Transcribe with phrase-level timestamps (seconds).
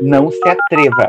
[0.00, 1.08] não se atreva.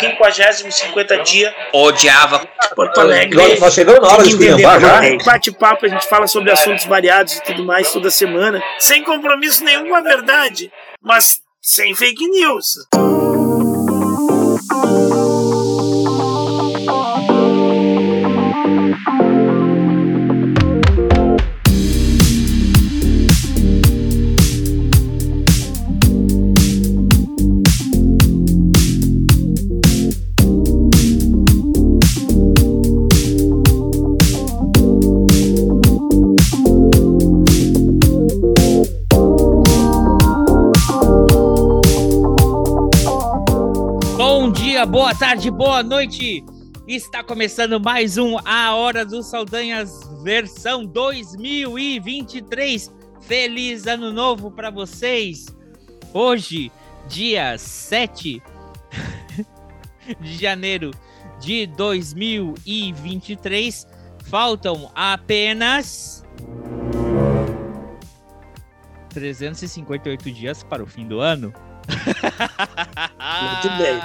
[0.00, 3.36] 50, 50 dia, odiava Porto Alegre.
[3.36, 5.00] Nós, nós chegamos na hora de esculhambar já.
[5.24, 9.88] Bate-papo, a gente fala sobre assuntos variados e tudo mais toda semana, sem compromisso nenhum
[9.88, 10.70] com a verdade,
[11.02, 12.86] mas sem fake news.
[45.12, 46.42] Boa tarde, boa noite.
[46.88, 52.90] Está começando mais um A Hora dos Saldanhas versão 2023.
[53.20, 55.54] Feliz ano novo para vocês.
[56.14, 56.72] Hoje,
[57.08, 58.42] dia 7
[60.18, 60.92] de janeiro
[61.38, 63.86] de 2023,
[64.24, 66.24] faltam apenas
[69.10, 71.52] 358 dias para o fim do ano.
[71.88, 74.00] Muito bem.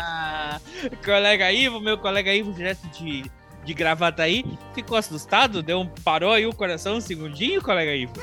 [1.03, 3.29] colega Ivo, meu colega Ivo, direto de,
[3.63, 5.61] de gravata aí, ficou assustado?
[5.61, 8.13] Deu um, parou aí o coração um segundinho, colega Ivo?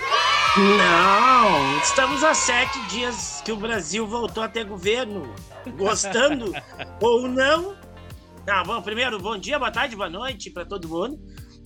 [0.57, 5.35] Não, estamos há sete dias que o Brasil voltou a ter governo.
[5.77, 6.53] Gostando
[7.03, 7.75] ou não.
[8.47, 11.19] Ah, bom, primeiro, bom dia, boa tarde, boa noite para todo mundo.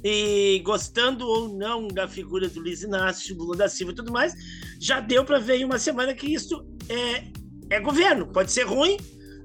[0.02, 4.32] E gostando ou não da figura do Luiz Inácio, Lula da Silva e tudo mais,
[4.80, 7.24] já deu para ver em uma semana que isso é,
[7.70, 8.26] é governo.
[8.26, 8.98] Pode ser ruim,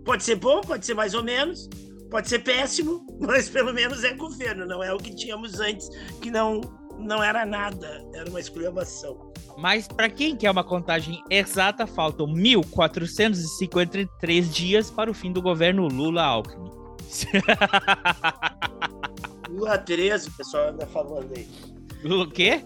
[0.03, 1.69] Pode ser bom, pode ser mais ou menos,
[2.11, 5.87] pode ser péssimo, mas pelo menos é governo, não é o que tínhamos antes,
[6.21, 6.59] que não,
[6.99, 9.31] não era nada, era uma exclamação.
[9.57, 15.87] Mas para quem quer uma contagem exata, faltam 1.453 dias para o fim do governo
[15.87, 16.69] Lula-Alckmin.
[19.49, 21.47] Lula 13, o pessoal anda falando aí.
[22.03, 22.63] Lula o quê?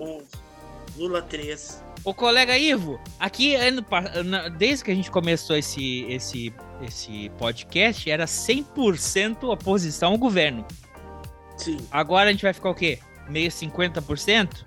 [0.95, 1.83] Lula 3.
[2.07, 3.57] O colega Ivo, aqui
[4.57, 10.65] desde que a gente começou esse, esse esse podcast era 100% oposição ao governo.
[11.57, 11.85] Sim.
[11.91, 12.99] Agora a gente vai ficar o quê?
[13.27, 14.65] Meio 50%?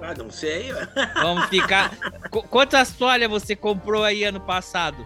[0.00, 0.72] Ah, não sei.
[1.14, 1.96] Vamos ficar.
[2.48, 5.02] Quantas toalhas você comprou aí ano passado?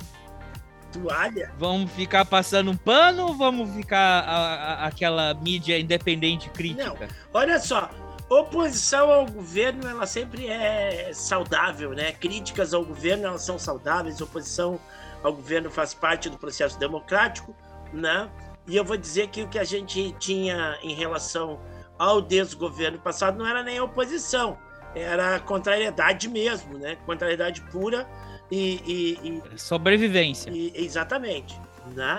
[0.92, 1.50] Toalha?
[1.56, 6.84] Vamos ficar passando um pano ou vamos ficar a, a, aquela mídia independente crítica?
[6.84, 7.90] Não, olha só.
[8.28, 12.12] Oposição ao governo, ela sempre é saudável, né?
[12.12, 14.20] Críticas ao governo, elas são saudáveis.
[14.20, 14.80] Oposição
[15.22, 17.54] ao governo faz parte do processo democrático,
[17.92, 18.28] né?
[18.66, 21.60] E eu vou dizer que o que a gente tinha em relação
[21.96, 24.58] ao desgoverno passado não era nem oposição,
[24.92, 26.96] era contrariedade mesmo, né?
[27.06, 28.08] Contrariedade pura
[28.50, 30.50] e, e, e sobrevivência.
[30.50, 31.60] E, exatamente,
[31.94, 32.18] né?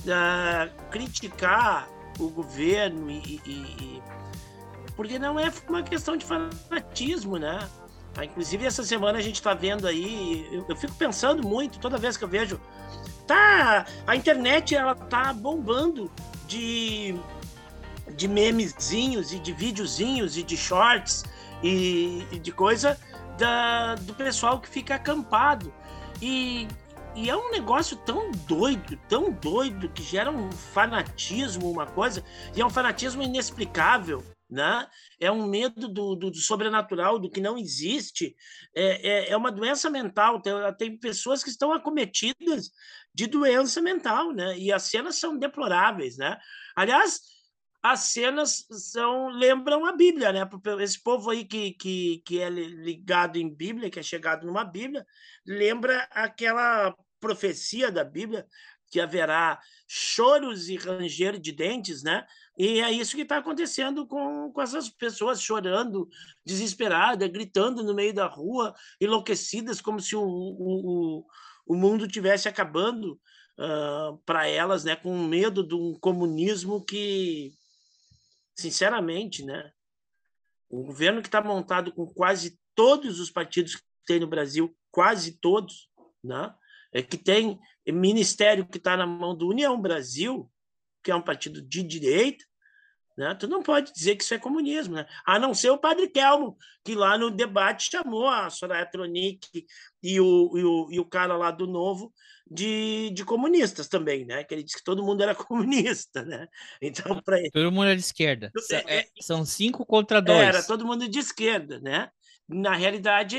[0.00, 4.00] Uh, criticar o governo e,
[5.00, 7.66] porque não é uma questão de fanatismo, né?
[8.14, 11.96] Ah, inclusive, essa semana a gente está vendo aí, eu, eu, fico pensando muito, toda
[11.96, 12.60] vez que eu vejo.
[13.26, 16.12] Tá, a internet ela tá bombando
[16.46, 17.18] de,
[18.14, 21.24] de memezinhos e de videozinhos e de shorts
[21.62, 22.98] e, e de coisa
[23.38, 25.72] da, do pessoal que fica acampado.
[26.20, 26.68] E,
[27.14, 32.22] e é um negócio tão doido, tão doido, que gera um fanatismo, uma coisa,
[32.54, 34.86] e é um fanatismo inexplicável né?
[35.18, 38.34] É um medo do, do, do sobrenatural, do que não existe.
[38.74, 40.40] É, é, é, uma doença mental.
[40.40, 42.70] Tem, tem pessoas que estão acometidas
[43.14, 44.58] de doença mental, né?
[44.58, 46.38] E as cenas são deploráveis, né?
[46.74, 47.20] Aliás,
[47.82, 50.48] as cenas são lembram a Bíblia, né?
[50.80, 55.06] Esse povo aí que, que, que é ligado em Bíblia, que é chegado numa Bíblia,
[55.46, 58.46] lembra aquela profecia da Bíblia
[58.90, 62.26] que haverá choros e ranger de dentes, né?
[62.62, 66.06] E é isso que está acontecendo com, com essas pessoas chorando,
[66.44, 71.26] desesperadas, gritando no meio da rua, enlouquecidas, como se o, o,
[71.66, 73.18] o mundo tivesse acabando
[73.58, 74.94] uh, para elas, né?
[74.94, 77.54] Com medo de um comunismo que,
[78.54, 79.72] sinceramente, né?
[80.68, 85.32] O governo que está montado com quase todos os partidos que tem no Brasil, quase
[85.40, 85.88] todos,
[86.22, 86.54] né?
[86.92, 87.58] É que tem
[87.88, 90.52] ministério que está na mão do União Brasil,
[91.02, 92.49] que é um partido de direita,
[93.16, 93.34] né?
[93.34, 95.06] Tu não pode dizer que isso é comunismo, né?
[95.26, 99.66] a não ser o padre Kelmo, que lá no debate chamou a Soraya Tronic
[100.02, 102.12] e o, e o, e o cara lá do Novo
[102.50, 104.42] de, de comunistas também, né?
[104.42, 106.48] Que ele disse que todo mundo era comunista, né?
[106.82, 107.50] Então, para ele.
[107.50, 108.50] Todo mundo era de esquerda.
[108.86, 110.40] É, são cinco contra dois.
[110.40, 112.10] Era todo mundo de esquerda, né?
[112.48, 113.38] Na realidade,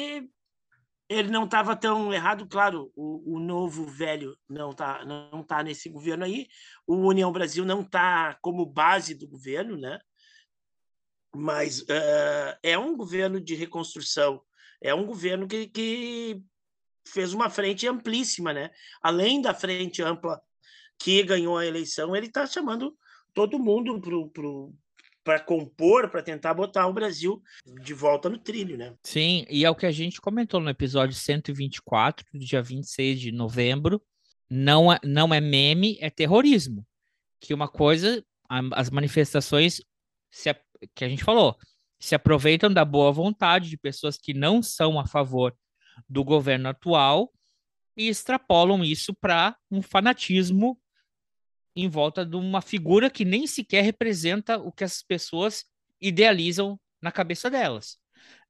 [1.11, 5.89] ele não estava tão errado, claro, o, o, novo velho não está não tá nesse
[5.89, 6.47] governo aí,
[6.87, 9.99] o União Brasil não está como base do governo, né?
[11.35, 14.41] Mas uh, é um governo de reconstrução,
[14.81, 16.41] é um governo que, que
[17.05, 18.71] fez uma frente amplíssima, né?
[19.01, 20.41] Além da frente ampla
[20.97, 22.97] que ganhou a eleição, ele está chamando
[23.33, 23.99] todo mundo
[25.23, 27.41] para compor, para tentar botar o Brasil
[27.81, 28.95] de volta no trilho, né?
[29.03, 33.31] Sim, e é o que a gente comentou no episódio 124, do dia 26 de
[33.31, 34.01] novembro.
[34.50, 36.85] Não é, não é meme, é terrorismo.
[37.39, 38.23] Que uma coisa,
[38.73, 39.81] as manifestações
[40.29, 40.53] se,
[40.95, 41.56] que a gente falou,
[42.00, 45.56] se aproveitam da boa vontade de pessoas que não são a favor
[46.09, 47.31] do governo atual
[47.95, 50.81] e extrapolam isso para um fanatismo
[51.75, 55.65] em volta de uma figura que nem sequer representa o que as pessoas
[56.00, 57.97] idealizam na cabeça delas.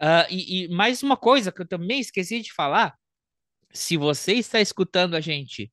[0.01, 2.97] Uh, e, e, mais uma coisa que eu também esqueci de falar:
[3.71, 5.71] se você está escutando a gente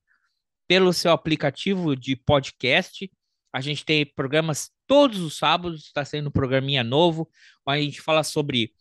[0.67, 3.11] pelo seu aplicativo de podcast,
[3.51, 7.29] a gente tem programas todos os sábados, está sendo um programinha novo,
[7.65, 8.71] onde a gente fala sobre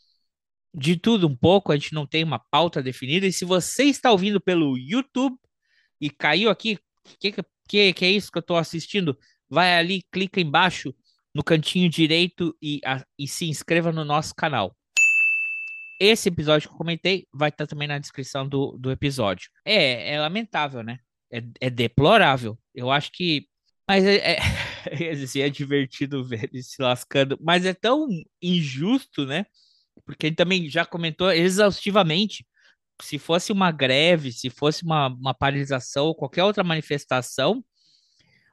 [0.74, 3.26] de tudo um pouco, a gente não tem uma pauta definida.
[3.26, 5.36] E se você está ouvindo pelo YouTube
[6.00, 6.78] e caiu aqui,
[7.18, 7.32] que,
[7.68, 9.18] que, que é isso que eu estou assistindo?
[9.48, 10.94] Vai ali, clica embaixo
[11.34, 14.76] no cantinho direito e, a, e se inscreva no nosso canal.
[16.00, 19.50] Esse episódio que eu comentei vai estar também na descrição do, do episódio.
[19.64, 21.00] É, é lamentável, né?
[21.32, 22.58] É, é deplorável.
[22.74, 23.46] Eu acho que.
[23.86, 24.36] Mas é,
[24.86, 27.38] é, assim, é divertido ver ele se lascando.
[27.40, 28.06] Mas é tão
[28.40, 29.46] injusto, né?
[30.04, 32.46] Porque ele também já comentou exaustivamente
[33.00, 37.64] se fosse uma greve, se fosse uma, uma paralisação ou qualquer outra manifestação,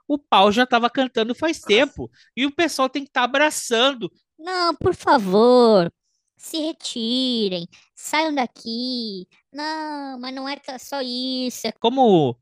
[0.07, 2.09] o pau já estava cantando faz tempo.
[2.35, 4.11] E o pessoal tem que estar tá abraçando.
[4.37, 5.91] Não, por favor,
[6.37, 9.27] se retirem, saiam daqui.
[9.51, 11.67] Não, mas não é só isso.
[11.79, 12.37] Como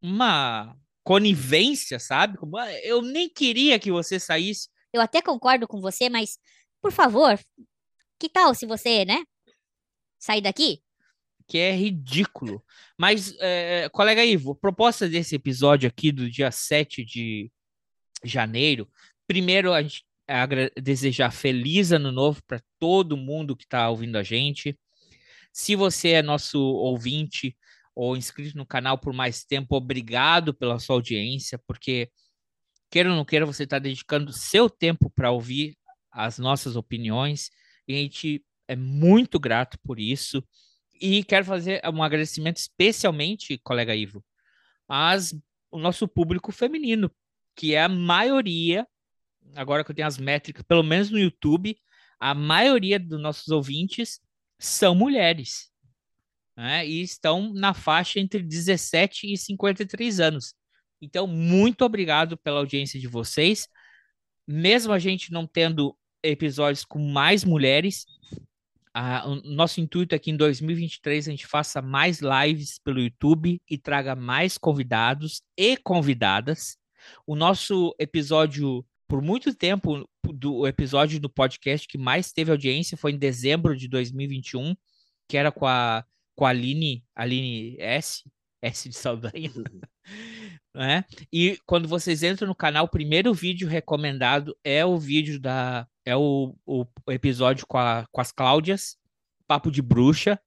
[0.00, 2.38] uma conivência, sabe?
[2.38, 4.68] Como, ah, eu nem queria que você saísse.
[4.92, 6.38] Eu até concordo com você, mas,
[6.80, 7.38] por favor,
[8.18, 9.24] que tal se você, né?
[10.18, 10.82] Sair daqui?
[11.46, 12.62] Que é ridículo.
[12.98, 17.50] Mas, é, colega Ivo, proposta desse episódio aqui do dia 7 de
[18.24, 18.88] janeiro,
[19.26, 20.04] primeiro a gente
[20.82, 24.78] desejar feliz ano novo para todo mundo que está ouvindo a gente.
[25.52, 27.56] Se você é nosso ouvinte
[27.94, 32.10] ou inscrito no canal por mais tempo, obrigado pela sua audiência, porque
[32.90, 35.76] queira ou não queira, você está dedicando seu tempo para ouvir
[36.10, 37.50] as nossas opiniões
[37.86, 40.42] e a gente é muito grato por isso.
[41.00, 44.24] E quero fazer um agradecimento especialmente, colega Ivo,
[44.88, 45.34] às
[45.70, 47.10] o nosso público feminino,
[47.56, 48.86] que é a maioria,
[49.56, 51.76] agora que eu tenho as métricas, pelo menos no YouTube,
[52.20, 54.20] a maioria dos nossos ouvintes
[54.56, 55.72] são mulheres.
[56.56, 56.86] Né?
[56.86, 60.54] E estão na faixa entre 17 e 53 anos.
[61.02, 63.68] Então, muito obrigado pela audiência de vocês.
[64.46, 68.06] Mesmo a gente não tendo episódios com mais mulheres,
[69.26, 73.76] o nosso intuito é que em 2023 a gente faça mais lives pelo YouTube e
[73.76, 76.76] traga mais convidados e convidadas.
[77.26, 83.12] O nosso episódio, por muito tempo, do episódio do podcast que mais teve audiência foi
[83.12, 84.74] em dezembro de 2021,
[85.28, 86.04] que era com a,
[86.36, 88.22] com a Aline, Aline S,
[88.62, 89.50] S de Saldanha.
[90.74, 91.04] né?
[91.32, 96.16] E quando vocês entram no canal, o primeiro vídeo recomendado é o vídeo da é
[96.16, 98.96] o, o episódio com, a, com as Cláudias,
[99.46, 100.38] Papo de Bruxa.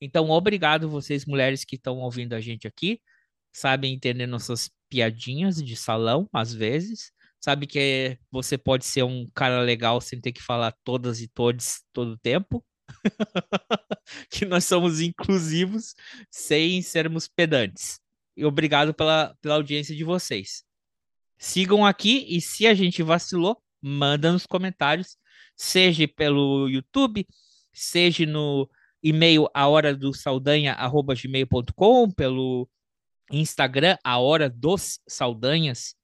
[0.00, 3.00] Então, obrigado vocês, mulheres que estão ouvindo a gente aqui.
[3.52, 7.12] Sabem entender nossas piadinhas de salão, às vezes.
[7.40, 11.82] Sabe que você pode ser um cara legal sem ter que falar todas e todos
[11.92, 12.64] todo o tempo.
[14.30, 15.94] que nós somos inclusivos
[16.30, 18.00] sem sermos pedantes.
[18.36, 20.64] E obrigado pela, pela audiência de vocês.
[21.38, 25.16] Sigam aqui e se a gente vacilou, manda nos comentários,
[25.56, 27.26] seja pelo YouTube,
[27.72, 28.68] seja no
[29.02, 32.68] e-mail a hora do saudanha@gmail.com, pelo
[33.30, 35.94] Instagram a hora dos saudanhas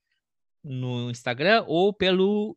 [0.63, 2.57] no Instagram ou pelo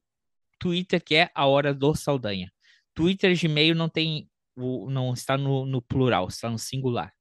[0.59, 2.51] Twitter que é a hora do saudanha.
[2.93, 7.13] Twitter e Gmail não tem não está no, no plural, está no singular.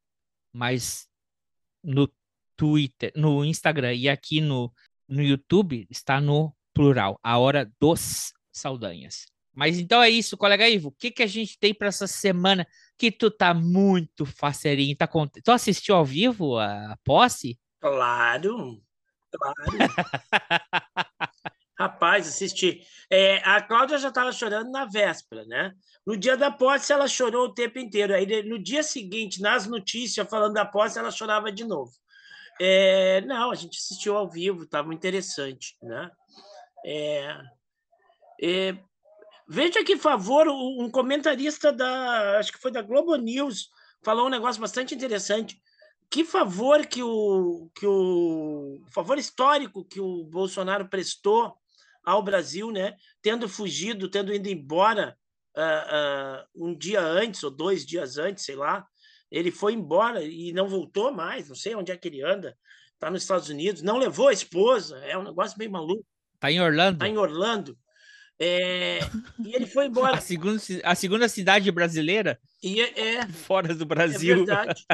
[0.52, 1.06] Mas
[1.84, 2.10] no
[2.56, 4.72] Twitter, no Instagram e aqui no,
[5.06, 9.24] no YouTube está no plural, a hora dos Saldanhas.
[9.54, 10.88] Mas então é isso, colega Ivo.
[10.88, 12.66] O que, que a gente tem para essa semana
[12.98, 14.94] que tu tá muito faceirinho?
[14.94, 15.32] Tá cont...
[15.42, 17.58] Tu assistiu ao vivo a posse?
[17.80, 18.82] Claro,
[19.32, 19.56] claro.
[21.78, 22.82] Rapaz, assisti.
[23.10, 25.72] É, a Cláudia já estava chorando na véspera, né?
[26.06, 28.14] No dia da posse, ela chorou o tempo inteiro.
[28.14, 31.92] Aí, no dia seguinte, nas notícias, falando da posse, ela chorava de novo.
[32.60, 36.10] É, não, a gente assistiu ao vivo, estava interessante, né?
[36.88, 37.36] É,
[38.40, 38.78] é,
[39.48, 43.68] veja que favor, um comentarista da, acho que foi da Globo News,
[44.04, 45.60] falou um negócio bastante interessante.
[46.08, 51.56] Que favor que o, que o favor histórico que o Bolsonaro prestou
[52.04, 52.96] ao Brasil, né?
[53.20, 55.18] Tendo fugido, tendo ido embora
[55.56, 58.86] uh, uh, um dia antes ou dois dias antes, sei lá,
[59.28, 61.48] ele foi embora e não voltou mais.
[61.48, 62.56] Não sei onde é que ele anda.
[62.94, 63.82] Está nos Estados Unidos.
[63.82, 64.98] Não levou a esposa.
[64.98, 66.06] É um negócio bem maluco.
[66.36, 66.96] Está em Orlando.
[66.96, 67.78] Está em Orlando.
[68.38, 69.00] É,
[69.44, 70.18] e ele foi embora.
[70.18, 72.38] A segunda, a segunda cidade brasileira?
[72.62, 74.34] E é, é fora do Brasil.
[74.34, 74.84] É verdade.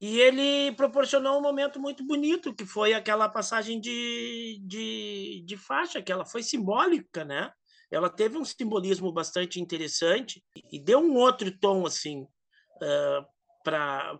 [0.00, 6.02] E ele proporcionou um momento muito bonito, que foi aquela passagem de, de, de faixa,
[6.02, 7.50] que ela foi simbólica, né?
[7.90, 10.42] Ela teve um simbolismo bastante interessante
[10.72, 13.24] e deu um outro tom, assim, uh,
[13.62, 14.18] para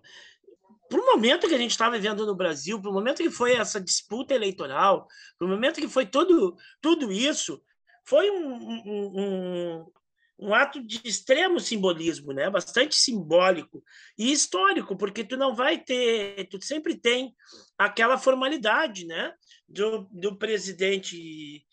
[0.89, 3.55] para o momento que a gente estava vivendo no Brasil, para o momento que foi
[3.55, 5.07] essa disputa eleitoral,
[5.39, 7.63] para o momento que foi tudo, tudo isso,
[8.05, 9.87] foi um, um, um,
[10.39, 12.51] um, ato de extremo simbolismo, né?
[12.51, 13.83] bastante simbólico
[14.19, 17.35] e histórico, porque tu não vai ter, tu sempre tem
[17.79, 19.33] aquela formalidade né?
[19.67, 21.65] do, do presidente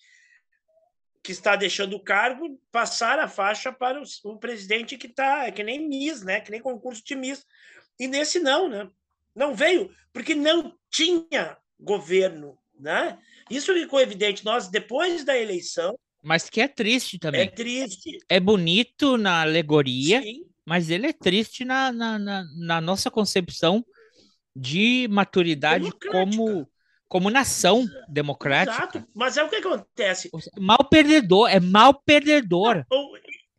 [1.23, 5.63] que está deixando o cargo passar a faixa para o, o presidente que está, que
[5.63, 6.39] nem Miss, né?
[6.39, 7.45] que nem concurso de Miss.
[7.99, 8.89] E nesse não, né?
[9.35, 12.57] Não veio, porque não tinha governo.
[12.79, 13.17] Né?
[13.49, 14.43] Isso ficou evidente.
[14.43, 17.41] Nós, depois da eleição, mas que é triste também.
[17.41, 18.19] É triste.
[18.29, 20.45] É bonito na alegoria, Sim.
[20.65, 23.83] mas ele é triste na, na, na, na nossa concepção
[24.55, 26.67] de maturidade como,
[27.07, 28.77] como nação democrática.
[28.77, 30.29] Exato, mas é o que acontece.
[30.59, 32.85] Mal perdedor, é mal perdedor.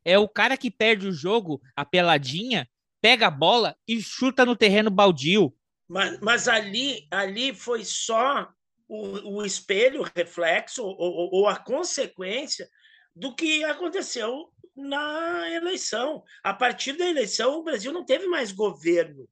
[0.05, 2.69] É o cara que perde o jogo, a peladinha,
[3.01, 5.53] pega a bola e chuta no terreno baldio.
[5.93, 8.51] Mas, mas ali, ali foi só
[8.89, 12.67] o, o espelho, o reflexo ou, ou a consequência
[13.15, 16.25] do que aconteceu na eleição.
[16.43, 19.29] A partir da eleição, o Brasil não teve mais governo.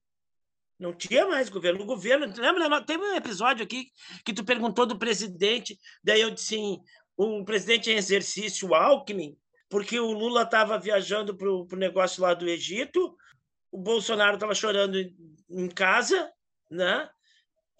[0.78, 1.80] Não tinha mais governo.
[1.80, 2.30] O governo.
[2.36, 2.84] Lembra?
[2.84, 3.86] Teve um episódio aqui
[4.22, 6.78] que tu perguntou do presidente, daí eu disse assim:
[7.16, 9.34] um presidente em exercício, Alckmin,
[9.70, 13.16] porque o Lula estava viajando para o negócio lá do Egito,
[13.72, 16.30] o Bolsonaro estava chorando em casa,
[16.70, 17.10] né?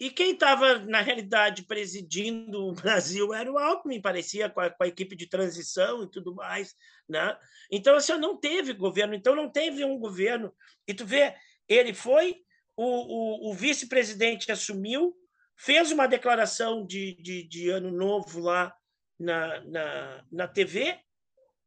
[0.01, 4.83] E quem estava, na realidade, presidindo o Brasil era o Alckmin, parecia com a, com
[4.83, 6.75] a, equipe de transição e tudo mais.
[7.07, 7.37] Né?
[7.69, 10.51] Então, assim, não teve governo, então não teve um governo.
[10.87, 11.35] E tu vê,
[11.67, 12.41] ele foi,
[12.75, 15.15] o, o, o vice-presidente assumiu,
[15.55, 18.75] fez uma declaração de, de, de, ano novo lá
[19.19, 20.99] na, na, na TV,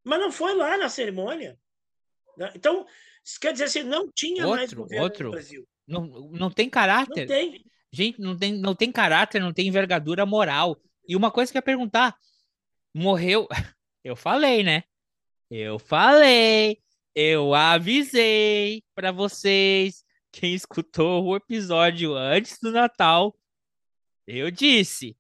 [0.02, 1.56] mas não foi lá na cerimônia.
[2.36, 2.50] Né?
[2.56, 2.84] Então,
[3.40, 5.24] quer dizer assim, não tinha outro, mais governo outro.
[5.26, 5.68] no Brasil.
[5.86, 7.20] Não, não tem caráter.
[7.20, 7.64] Não tem.
[7.92, 10.76] Gente, não tem, não tem caráter, não tem envergadura moral.
[11.06, 12.16] E uma coisa que eu ia perguntar:
[12.94, 13.48] morreu.
[14.04, 14.84] Eu falei, né?
[15.50, 16.78] Eu falei,
[17.14, 20.04] eu avisei para vocês.
[20.30, 23.34] Quem escutou o episódio antes do Natal,
[24.26, 25.16] eu disse: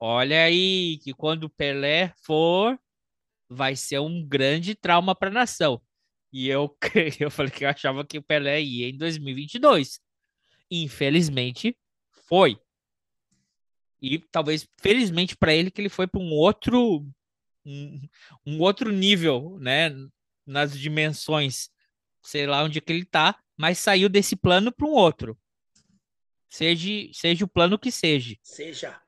[0.00, 2.76] olha aí, que quando o Pelé for,
[3.48, 5.80] vai ser um grande trauma para a nação.
[6.36, 6.76] E eu,
[7.18, 9.98] eu falei que eu achava que o Pelé ia em 2022.
[10.70, 11.74] Infelizmente,
[12.28, 12.60] foi.
[14.02, 17.08] E talvez, felizmente para ele, que ele foi para um outro
[17.64, 18.08] um,
[18.44, 19.88] um, outro nível, né,
[20.44, 21.70] nas dimensões,
[22.22, 25.38] sei lá onde é que ele tá, mas saiu desse plano para um outro.
[26.50, 28.36] Seja, seja o plano que seja.
[28.42, 29.00] Seja.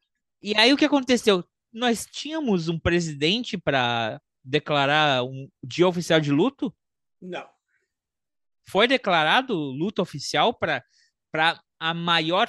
[0.43, 1.47] E aí o que aconteceu?
[1.71, 6.75] Nós tínhamos um presidente para declarar um dia oficial de luto?
[7.21, 7.49] Não.
[8.69, 10.85] Foi declarado luto oficial para
[11.81, 12.49] a maior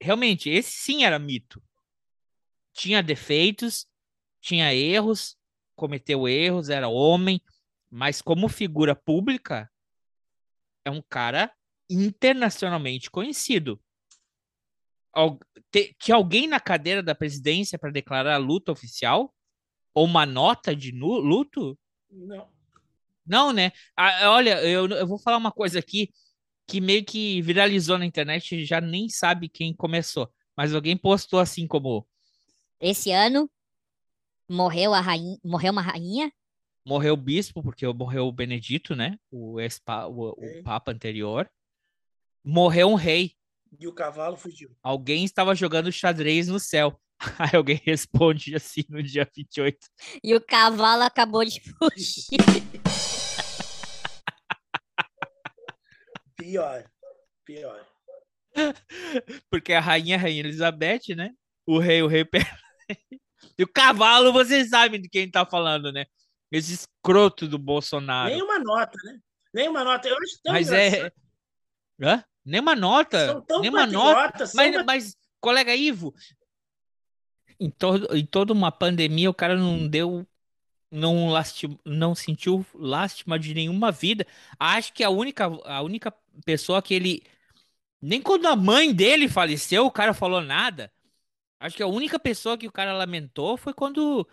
[0.00, 1.62] realmente, esse sim era mito.
[2.72, 3.86] Tinha defeitos,
[4.40, 5.36] tinha erros,
[5.74, 7.40] cometeu erros, era homem,
[7.90, 9.70] mas como figura pública,
[10.84, 11.52] é um cara
[11.90, 13.80] internacionalmente conhecido.
[15.98, 19.34] Tinha alguém na cadeira da presidência para declarar a luta oficial?
[19.92, 21.76] Ou uma nota de luto?
[22.10, 22.48] Não.
[23.28, 23.72] Não, né?
[23.96, 26.10] Ah, olha, eu, eu vou falar uma coisa aqui
[26.68, 30.30] que meio que viralizou na internet, já nem sabe quem começou.
[30.56, 32.06] Mas alguém postou assim como.
[32.80, 33.50] Esse ano
[34.48, 36.30] morreu a rainha, morreu uma rainha.
[36.84, 39.18] Morreu o bispo, porque morreu o Benedito, né?
[39.30, 41.50] O, ex o, o Papa anterior.
[42.44, 43.32] Morreu um rei.
[43.78, 44.70] E o cavalo fugiu.
[44.82, 46.98] Alguém estava jogando xadrez no céu.
[47.38, 49.78] Aí alguém responde assim no dia 28.
[50.22, 52.38] E o cavalo acabou de fugir.
[56.48, 56.90] Pior.
[57.44, 57.86] Pior.
[59.50, 61.34] Porque a rainha é a rainha Elizabeth, né?
[61.66, 62.24] O rei, o rei.
[63.56, 66.06] E o cavalo, vocês sabem de quem tá falando, né?
[66.50, 68.30] Esse escroto do Bolsonaro.
[68.30, 69.18] Nenhuma nota, né?
[69.52, 70.08] Nenhuma nota.
[70.08, 71.12] Eu acho tão Mas engraçado.
[72.00, 72.06] é.
[72.06, 72.24] Hã?
[72.44, 73.26] Nenhuma nota.
[73.26, 74.44] São tão Nenhuma nota.
[74.54, 76.14] Mas, pat- mas, colega Ivo,
[77.60, 80.26] em, todo, em toda uma pandemia, o cara não deu.
[80.90, 84.26] Não, lasti, não sentiu lástima de nenhuma vida.
[84.58, 86.12] Acho que a única, a única
[86.44, 87.22] pessoa que ele.
[88.00, 90.92] Nem quando a mãe dele faleceu, o cara falou nada.
[91.60, 94.28] Acho que a única pessoa que o cara lamentou foi quando.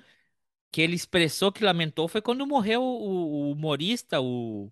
[0.71, 4.71] Que ele expressou que lamentou foi quando morreu o, o humorista, o,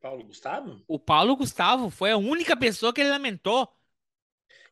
[0.00, 0.84] Paulo Gustavo?
[0.86, 1.90] o Paulo Gustavo.
[1.90, 3.68] Foi a única pessoa que ele lamentou.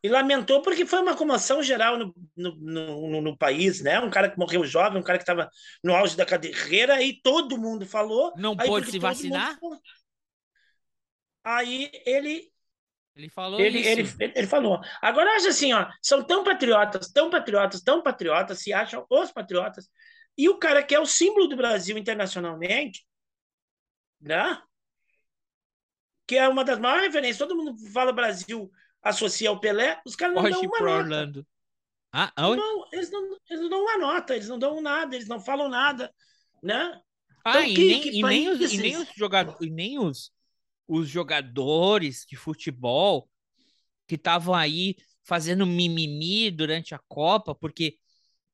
[0.01, 3.99] E lamentou porque foi uma comoção geral no, no, no, no- país, né?
[3.99, 5.49] Um cara que morreu jovem, um cara que estava
[5.83, 8.33] no auge da carreira, e todo mundo falou.
[8.37, 9.59] Não pôde se mundo vacinar?
[9.59, 9.81] falou.
[11.51, 12.51] Aí ele
[13.15, 14.15] Ele falou Ele, isso.
[14.21, 14.79] ele, ele falou.
[15.01, 19.89] Agora, acho assim, ó, são tão patriotas, tão patriotas, tão patriotas, se acham os patriotas.
[20.37, 23.05] E o cara que é o símbolo do Brasil internacionalmente,
[24.21, 24.61] né?
[26.27, 27.39] Que é uma das maiores referências.
[27.39, 30.99] Todo mundo fala Brasil, associa ao Pelé, os caras não dão Hoje uma pro nota.
[31.03, 31.47] Orlando.
[32.13, 32.31] Ah?
[32.37, 35.67] Não, eles não, eles não dão uma nota, eles não dão nada, eles não falam
[35.67, 36.13] nada,
[36.61, 37.01] né?
[37.43, 39.99] Ah, Então, e que- nem, que e nem os, e nem os jogadores, e nem
[39.99, 40.31] os,
[40.89, 43.29] os jogadores de futebol
[44.07, 47.99] que estavam aí fazendo mimimi durante a Copa, porque,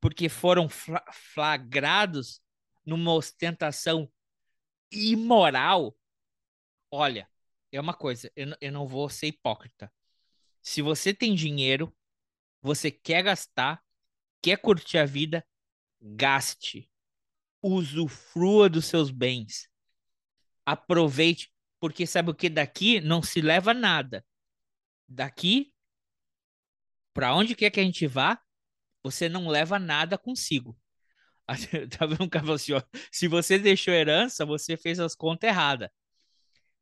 [0.02, 2.42] porque foram fla- flagrados
[2.86, 4.12] numa ostentação
[4.92, 5.98] imoral.
[6.92, 7.30] Olha,
[7.72, 9.92] é uma coisa, eu, eu não vou ser hipócrita.
[10.62, 11.96] Se você tem dinheiro,
[12.62, 13.82] você quer gastar,
[14.42, 15.46] quer curtir a vida,
[16.02, 16.90] gaste
[17.62, 19.68] usufrua dos seus bens.
[20.66, 21.52] Aproveite,
[21.86, 22.50] porque sabe o que?
[22.50, 24.26] Daqui não se leva nada.
[25.08, 25.72] Daqui,
[27.14, 28.42] para onde quer que a gente vá,
[29.04, 30.76] você não leva nada consigo.
[31.96, 35.92] Tá vendo um cara assim, ó, se você deixou herança, você fez as contas erradas.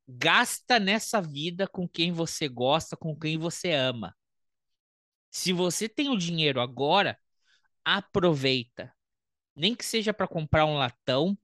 [0.08, 4.16] Gasta nessa vida com quem você gosta, com quem você ama.
[5.30, 7.20] Se você tem o dinheiro agora,
[7.84, 8.96] aproveita
[9.54, 11.38] nem que seja para comprar um latão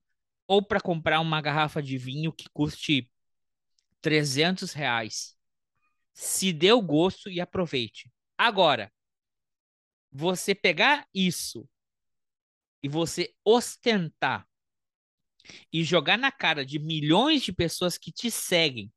[0.47, 3.11] ou para comprar uma garrafa de vinho que custe
[4.01, 5.35] 300 reais.
[6.13, 8.11] Se dê o gosto e aproveite.
[8.37, 8.91] Agora,
[10.11, 11.67] você pegar isso
[12.81, 14.47] e você ostentar
[15.71, 18.91] e jogar na cara de milhões de pessoas que te seguem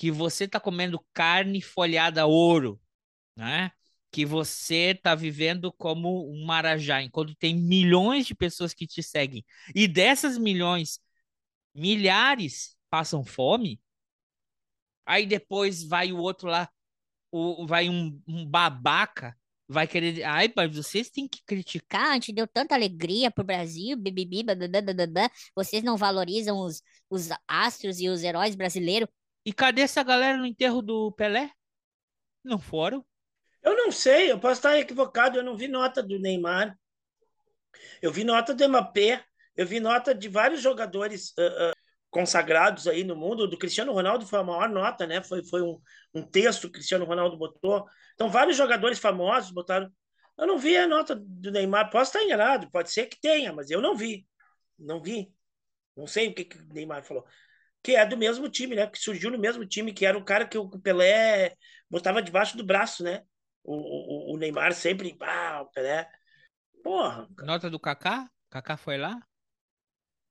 [0.00, 2.80] que você tá comendo carne folhada a ouro,
[3.36, 3.70] né?
[4.10, 9.44] que você está vivendo como um marajá, enquanto tem milhões de pessoas que te seguem.
[9.74, 11.00] E dessas milhões,
[11.74, 13.78] milhares passam fome.
[15.10, 16.70] Aí depois vai o outro lá,
[17.32, 19.36] o, vai um, um babaca,
[19.68, 20.22] vai querer.
[20.22, 22.12] Ai, mas vocês têm que criticar.
[22.12, 25.28] A gente deu tanta alegria pro Brasil, bibibi, bababababá.
[25.52, 29.08] Vocês não valorizam os, os astros e os heróis brasileiros.
[29.44, 31.50] E cadê essa galera no enterro do Pelé?
[32.44, 33.04] Não foram?
[33.64, 36.78] Eu não sei, eu posso estar equivocado, eu não vi nota do Neymar.
[38.00, 39.24] Eu vi nota do Mbappé,
[39.56, 41.79] eu vi nota de vários jogadores ah, ah,
[42.10, 43.46] consagrados aí no mundo.
[43.46, 45.22] Do Cristiano Ronaldo foi a maior nota, né?
[45.22, 45.80] Foi, foi um,
[46.12, 47.86] um texto que o Cristiano Ronaldo botou.
[48.14, 49.90] Então, vários jogadores famosos botaram.
[50.36, 51.90] Eu não vi a nota do Neymar.
[51.90, 54.26] Posso estar enganado, pode ser que tenha, mas eu não vi.
[54.78, 55.32] Não vi.
[55.96, 57.24] Não sei o que, que o Neymar falou.
[57.82, 58.86] Que é do mesmo time, né?
[58.86, 61.54] Que surgiu no mesmo time, que era o cara que o Pelé
[61.88, 63.22] botava debaixo do braço, né?
[63.62, 66.10] O, o, o Neymar sempre, ah, o Pelé.
[66.82, 67.46] Porra, cara.
[67.46, 68.30] Nota do Kaká?
[68.48, 69.20] Kaká foi lá?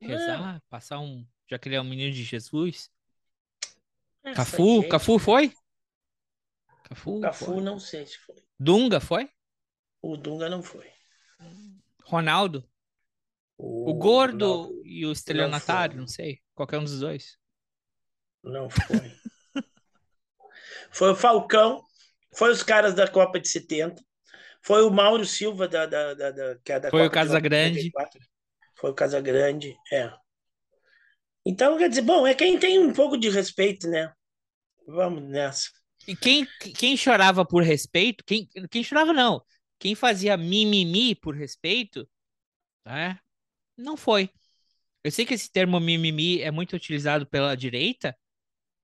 [0.02, 1.26] Rezar, passar um.
[1.50, 2.92] Já que ele é um menino de Jesus.
[4.24, 5.54] Essa Cafu, gente- Cafu foi?
[6.84, 7.62] Cafu, Cafu foi.
[7.62, 8.36] não sei se foi.
[8.60, 9.30] Dunga foi?
[10.02, 10.90] O Dunga não foi.
[12.04, 12.68] Ronaldo?
[13.58, 16.02] O gordo Ronaldo e o estelionatário, foi.
[16.02, 16.40] não sei.
[16.56, 17.38] Qualquer um dos dois.
[18.44, 18.86] Não foi.
[20.92, 21.84] foi o Falcão,
[22.36, 24.04] foi os caras da Copa de 70,
[24.62, 27.28] foi o Mauro Silva da, da, da, da- que é da Foi o Copa de
[27.28, 27.76] Casagrande.
[27.92, 28.22] 94.
[28.76, 30.14] Foi o Casagrande, é.
[31.46, 34.12] Então, quer dizer, bom, é quem tem um pouco de respeito, né?
[34.88, 35.70] Vamos nessa.
[36.08, 36.48] E quem,
[36.78, 39.42] quem chorava por respeito, quem, quem chorava não,
[39.78, 42.10] quem fazia mimimi por respeito,
[42.86, 43.20] né,
[43.78, 44.30] não foi.
[45.04, 48.18] Eu sei que esse termo mimimi é muito utilizado pela direita,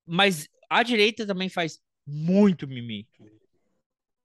[0.05, 3.07] mas a direita também faz muito mimimi.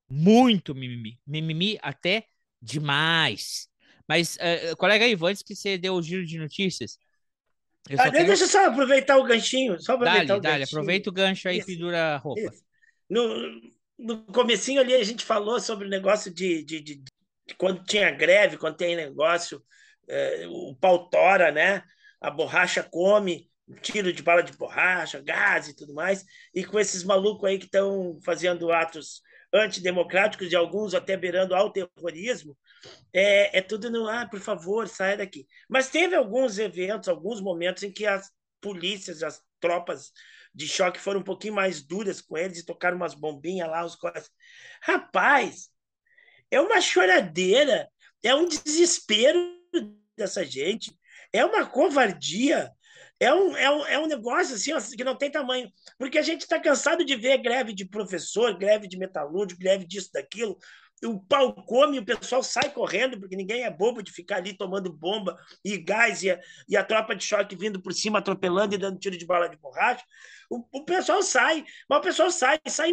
[0.08, 1.18] Muito mimimi.
[1.26, 2.26] Mimimi até
[2.60, 3.68] Demais.
[4.06, 6.98] Mas, uh, colega antes que você dê o giro de notícias.
[7.98, 8.26] Ah, queria...
[8.26, 9.80] Deixa eu só aproveitar o ganchinho.
[9.80, 10.78] Só aproveitar dale, o dale, ganchinho.
[10.78, 12.40] aproveita o gancho aí e pendura a roupa.
[12.40, 12.62] Isso.
[13.08, 13.60] No,
[13.98, 18.10] no comecinho ali a gente falou sobre o negócio de, de, de, de quando tinha
[18.10, 19.62] greve, quando tem negócio,
[20.08, 21.82] é, o pau tora, né?
[22.20, 23.50] A borracha come,
[23.82, 27.64] tiro de bala de borracha, gás e tudo mais, e com esses malucos aí que
[27.64, 32.56] estão fazendo atos antidemocráticos e alguns até beirando ao terrorismo,
[33.12, 35.46] é, é tudo no ah, por favor, saia daqui.
[35.68, 40.12] Mas teve alguns eventos, alguns momentos em que as polícias, as tropas
[40.54, 43.94] de choque foram um pouquinho mais duras com eles e tocaram umas bombinhas lá, os
[43.94, 44.30] coisas.
[44.82, 45.68] Rapaz,
[46.50, 47.88] é uma choradeira,
[48.22, 49.38] é um desespero
[50.16, 50.92] dessa gente,
[51.32, 52.70] é uma covardia.
[53.22, 55.70] É um, é, um, é um negócio assim que não tem tamanho.
[55.98, 60.08] Porque a gente está cansado de ver greve de professor, greve de metalúrgico, greve disso,
[60.10, 60.56] daquilo.
[61.04, 64.92] O pau come, o pessoal sai correndo, porque ninguém é bobo de ficar ali tomando
[64.92, 68.78] bomba e gás, e a, e a tropa de choque vindo por cima, atropelando e
[68.78, 70.04] dando tiro de bala de borracha.
[70.50, 72.92] O, o pessoal sai, mas o pessoal sai, sai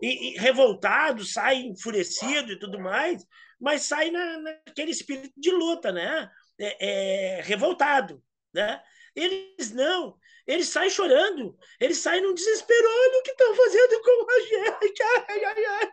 [0.00, 3.26] e, e, revoltado, sai enfurecido e tudo mais,
[3.60, 6.30] mas sai na, naquele espírito de luta, né?
[6.58, 8.22] É, é, revoltado,
[8.54, 8.80] né?
[9.14, 12.86] Eles não, eles saem chorando, eles saem num desespero.
[12.88, 14.40] Olha o que estão fazendo com a
[14.80, 15.02] gente.
[15.02, 15.90] Ai, ai, ai.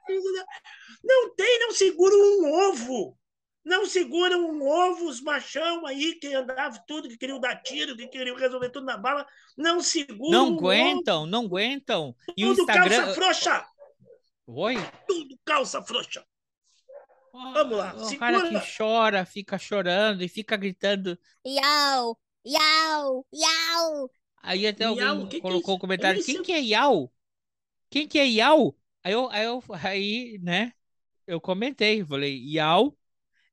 [1.04, 3.18] Não tem, não segura um ovo.
[3.66, 8.08] Não seguram um ovo, os machão aí que andavam tudo, que queriam dar tiro, que
[8.08, 9.26] queriam resolver tudo na bala.
[9.58, 10.32] Não seguram.
[10.32, 11.26] Não um aguentam, ovo.
[11.32, 12.14] não aguentam.
[12.36, 12.90] E tudo Instagram.
[12.90, 13.66] calça frouxa.
[14.48, 14.76] Oi?
[15.08, 16.26] Tudo calça frouxa.
[17.32, 18.20] Vamos lá, O segura.
[18.42, 21.18] cara que chora, fica chorando e fica gritando.
[21.48, 24.12] Iau, iau, iau.
[24.44, 25.80] Aí até alguém que que é colocou um isso?
[25.80, 27.14] comentário: quem que é Iau?
[27.90, 28.78] Quem que é Iau?
[29.04, 30.74] Aí eu, aí eu, aí, né,
[31.28, 32.98] eu comentei, falei, Iau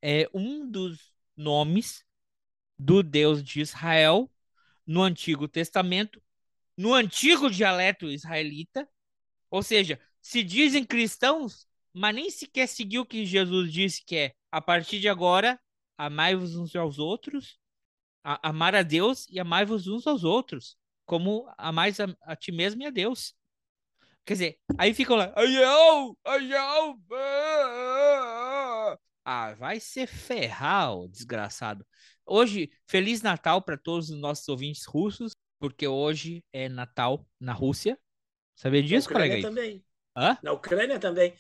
[0.03, 2.05] é um dos nomes
[2.79, 4.31] do Deus de Israel
[4.87, 6.23] no Antigo Testamento,
[6.77, 8.89] no antigo dialeto israelita,
[9.51, 14.35] ou seja, se dizem cristãos, mas nem sequer seguiu o que Jesus disse que é,
[14.53, 15.61] a partir de agora,
[15.99, 17.59] amai-vos uns aos outros,
[18.25, 20.77] a- amar a Deus e amai-vos uns aos outros,
[21.11, 23.35] como amais a, a ti mesmo e a Deus.
[24.25, 31.85] Quer dizer, aí ficam lá, aiau, aiau, ah, ah, vai ser ferrar, ô desgraçado.
[32.25, 37.99] Hoje, Feliz Natal para todos os nossos ouvintes russos, porque hoje é Natal na Rússia.
[38.55, 39.35] Sabia Na disso, colega?
[39.35, 39.43] Ucrânia aí?
[39.43, 39.85] também.
[40.17, 40.39] Hã?
[40.45, 41.35] Na Ucrânia também.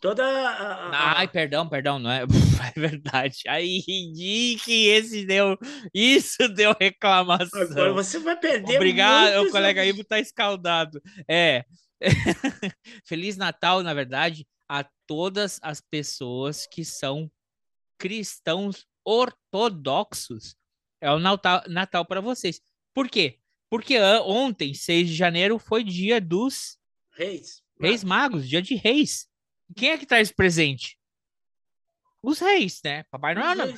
[0.00, 2.22] Toda a, a- Ai, perdão, perdão, não é?
[2.76, 3.38] É verdade.
[3.48, 5.58] Aí, que esse deu.
[5.92, 7.62] Isso deu reclamação.
[7.62, 9.84] Agora você vai perder Obrigado, o colega.
[9.84, 11.02] Ivo tá escaldado.
[11.28, 11.64] É.
[13.04, 17.30] Feliz Natal, na verdade, a todas as pessoas que são
[17.98, 20.54] cristãos ortodoxos.
[21.00, 22.60] É o Natal, Natal para vocês.
[22.94, 23.38] Por quê?
[23.68, 26.78] Porque ontem, 6 de janeiro, foi dia dos
[27.16, 27.62] Reis.
[27.80, 29.26] Reis Magos, dia de Reis.
[29.76, 30.98] Quem é que traz presente?
[32.22, 33.04] Os reis, né?
[33.10, 33.74] Papai Noel, não.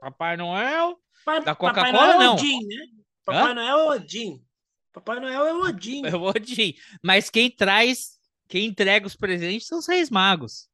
[0.00, 1.00] Papai Noel.
[1.24, 2.34] Pa- Da Coca-Cola, é não.
[2.34, 2.86] Odin, né?
[3.24, 4.44] Papai Noel é Odin.
[4.92, 6.02] Papai Noel é Odin.
[6.10, 6.76] Vou de.
[7.02, 8.18] Mas quem traz,
[8.48, 10.68] quem entrega os presentes são os Reis Magos.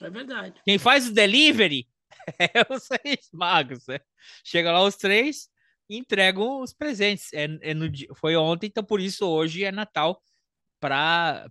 [0.00, 0.60] É verdade.
[0.64, 1.88] Quem faz o delivery
[2.38, 3.86] é os Reis Magos.
[3.86, 4.00] Né?
[4.44, 5.48] Chega lá os três
[5.88, 7.32] e entregam os presentes.
[7.32, 10.20] É, é no dia- foi ontem, então por isso hoje é Natal
[10.82, 11.46] para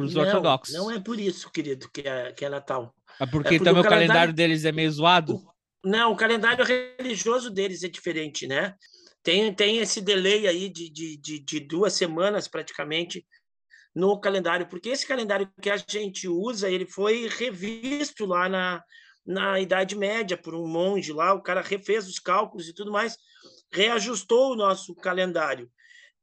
[0.00, 0.74] os ortodoxos.
[0.74, 2.94] Não é por isso, querido, que é, que é Natal.
[3.20, 5.38] É porque, porque também o o calendário calendário- deles é meio zoado.
[5.84, 8.74] Não, o calendário religioso deles é diferente, né?
[9.22, 13.26] Tem, tem esse delay aí de, de, de, de duas semanas praticamente
[13.94, 18.82] no calendário, porque esse calendário que a gente usa, ele foi revisto lá na,
[19.26, 23.16] na Idade Média por um monge lá, o cara refez os cálculos e tudo mais,
[23.72, 25.70] reajustou o nosso calendário.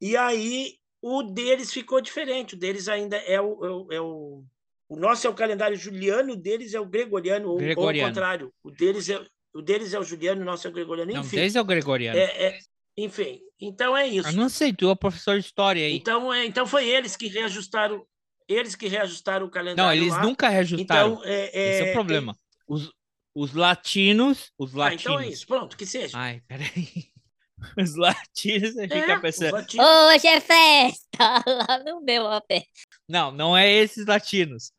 [0.00, 0.74] E aí
[1.08, 4.44] o deles ficou diferente, o deles ainda é o, é o, é o,
[4.88, 8.08] o nosso é o calendário juliano, o deles é o gregoriano, ou- ou, Gregoriano.
[8.08, 11.12] ao contrário, o deles é o deles é o juliano, o nosso é o gregoriano,
[11.12, 11.36] Não, enfim.
[11.36, 12.18] desde é o Gregoriano.
[12.18, 12.58] É, é,
[12.98, 14.28] enfim, então é isso.
[14.28, 15.94] Eu não sei, tu é o professor de história aí.
[15.96, 18.04] Então, é, então foi eles que reajustaram,
[18.48, 19.82] eles que reajustaram o calendário.
[19.84, 20.22] Não, eles lá.
[20.22, 21.12] nunca reajustaram.
[21.14, 22.36] Então, é, Esse é o problema.
[22.68, 22.92] Os,
[23.34, 25.02] os latinos, os Ah, latinos.
[25.04, 25.46] então é isso.
[25.46, 26.18] Pronto, que seja.
[26.18, 27.10] Ai, peraí.
[27.78, 29.52] Os latinos, a gente É, tá pensando.
[29.52, 29.86] latinos.
[29.86, 32.64] Hoje é festa lá no meu apé.
[33.08, 34.72] Não, não é esses latinos.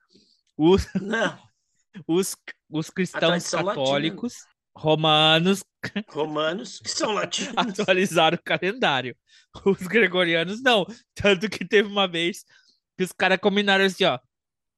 [0.58, 1.40] Os, Não,
[2.08, 2.36] os,
[2.70, 3.63] os cristãos latina.
[3.63, 4.34] católicos
[4.76, 5.63] romanos
[6.10, 7.54] romanos, que são latinos.
[7.56, 9.16] atualizaram o calendário.
[9.66, 10.86] Os gregorianos não.
[11.16, 12.44] Tanto que teve uma vez
[12.98, 14.20] que os caras combinaram assim, ó.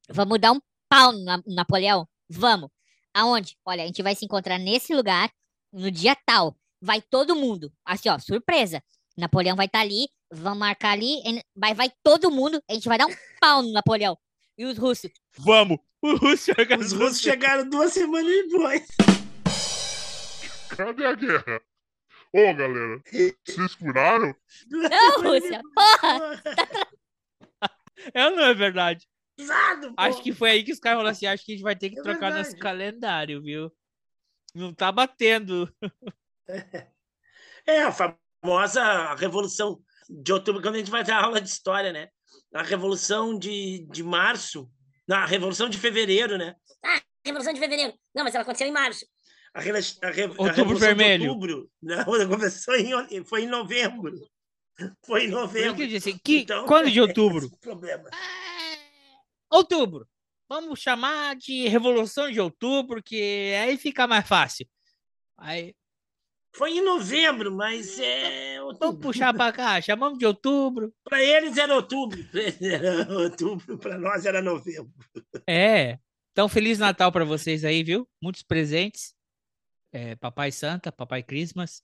[0.09, 2.07] Vamos dar um pau no Napoleão?
[2.29, 2.69] Vamos.
[3.13, 3.57] Aonde?
[3.65, 5.29] Olha, a gente vai se encontrar nesse lugar
[5.73, 6.55] no dia tal.
[6.81, 7.71] Vai todo mundo.
[7.85, 8.81] Assim, ó, surpresa.
[9.17, 11.21] Napoleão vai estar ali, vão marcar ali,
[11.55, 14.17] vai, vai todo mundo, a gente vai dar um pau no Napoleão.
[14.57, 15.11] E os russos?
[15.37, 15.77] Vamos!
[16.01, 18.87] Os russos chegaram, Os russos chegaram duas semanas depois.
[20.69, 21.61] Cadê a guerra?
[22.33, 23.01] Ô, galera,
[23.45, 24.33] vocês curaram?
[24.69, 26.41] Não, Rússia, porra!
[28.13, 29.05] É ou não é verdade?
[29.35, 29.43] Pô.
[29.97, 31.89] Acho que foi aí que os caras falaram assim: acho que a gente vai ter
[31.89, 32.61] que É trocar nosso verdade.
[32.61, 33.69] calendário, viu?
[34.55, 35.69] Não tá batendo.
[37.65, 42.09] É, a famosa Revolução de Outubro, quando a gente vai ter aula de história, né?
[42.53, 44.69] A Revolução de, de Março,
[45.07, 46.55] na Revolução de Fevereiro, né?
[46.83, 47.93] Ah, Revolução de Fevereiro.
[48.15, 49.05] Não, mas ela aconteceu em março.
[49.53, 51.23] A, rela- a, re- a Outubro Revolução Vermelho.
[51.23, 54.11] de Outubro, não, começou em, foi em novembro.
[55.05, 55.83] Foi em isso que novembro.
[55.83, 57.49] eu disse: que, Então, quando de é outubro?
[57.59, 58.09] problema.
[59.51, 60.07] Outubro.
[60.47, 64.67] Vamos chamar de Revolução de Outubro, que aí fica mais fácil.
[65.37, 65.75] Aí,
[66.55, 68.99] Foi em novembro, mas é vamos outubro.
[68.99, 70.93] puxar pra cá, chamamos de outubro.
[71.03, 72.19] Para eles era outubro.
[72.61, 74.91] Era outubro, para nós era novembro.
[75.47, 75.99] É.
[76.31, 78.07] Então, Feliz Natal pra vocês aí, viu?
[78.21, 79.13] Muitos presentes.
[79.91, 81.83] É, Papai Santa, Papai Christmas.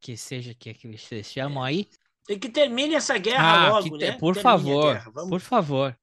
[0.00, 1.88] Que seja que, é que vocês chamam aí.
[2.28, 4.12] E que termine essa guerra Ah, logo, te- né?
[4.12, 5.12] por Termine favor.
[5.12, 5.98] Vamos- por favor.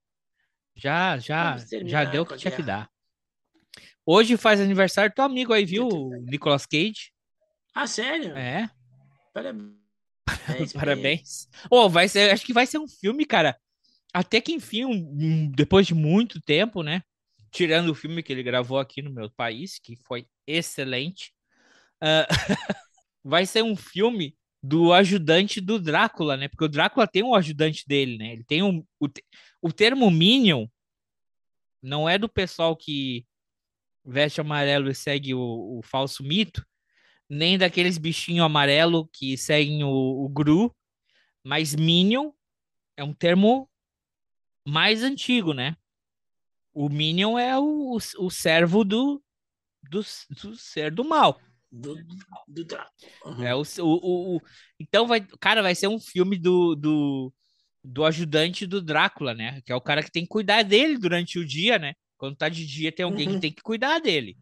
[0.75, 2.89] Já, já, Vamos já deu o que tinha que dar.
[4.05, 5.87] Hoje faz aniversário teu amigo aí, viu?
[6.25, 7.11] Nicolas Cage.
[7.79, 8.35] Ah, sério?
[8.35, 8.67] É,
[9.33, 9.75] Parabéns.
[10.49, 10.73] ele.
[10.73, 11.47] parabéns.
[11.69, 13.55] Oh, vai ser, acho que vai ser um filme, cara.
[14.13, 17.03] Até que enfim, um- depois de muito tempo, né?
[17.51, 21.33] Tirando o filme que ele gravou aqui no meu país, que foi excelente.
[22.01, 22.27] ah,
[23.23, 26.47] vai ser um filme do ajudante do Drácula, né?
[26.47, 28.33] Porque o Drácula tem um ajudante dele, né?
[28.33, 28.83] Ele tem um.
[28.99, 29.07] O,
[29.61, 30.67] o termo Minion
[31.81, 33.25] não é do pessoal que
[34.05, 36.65] veste amarelo e segue o, o falso mito,
[37.29, 40.73] nem daqueles bichinhos amarelo que seguem o, o Gru,
[41.43, 42.31] mas Minion
[42.95, 43.69] é um termo
[44.65, 45.75] mais antigo, né?
[46.73, 49.21] O Minion é o, o, o servo do,
[49.89, 50.01] do,
[50.41, 51.39] do ser do mal.
[51.71, 51.95] Do,
[52.47, 53.11] do Drácula.
[53.25, 53.43] Uhum.
[53.43, 54.41] É o, o, o-
[54.79, 57.33] então vai, cara, vai ser um filme do, do,
[57.83, 59.61] do ajudante do Drácula, né?
[59.65, 61.93] Que é o cara que tem que cuidar dele durante o dia, né?
[62.17, 63.39] Quando tá de dia tem alguém que Uhum.
[63.39, 64.37] tem que cuidar dele,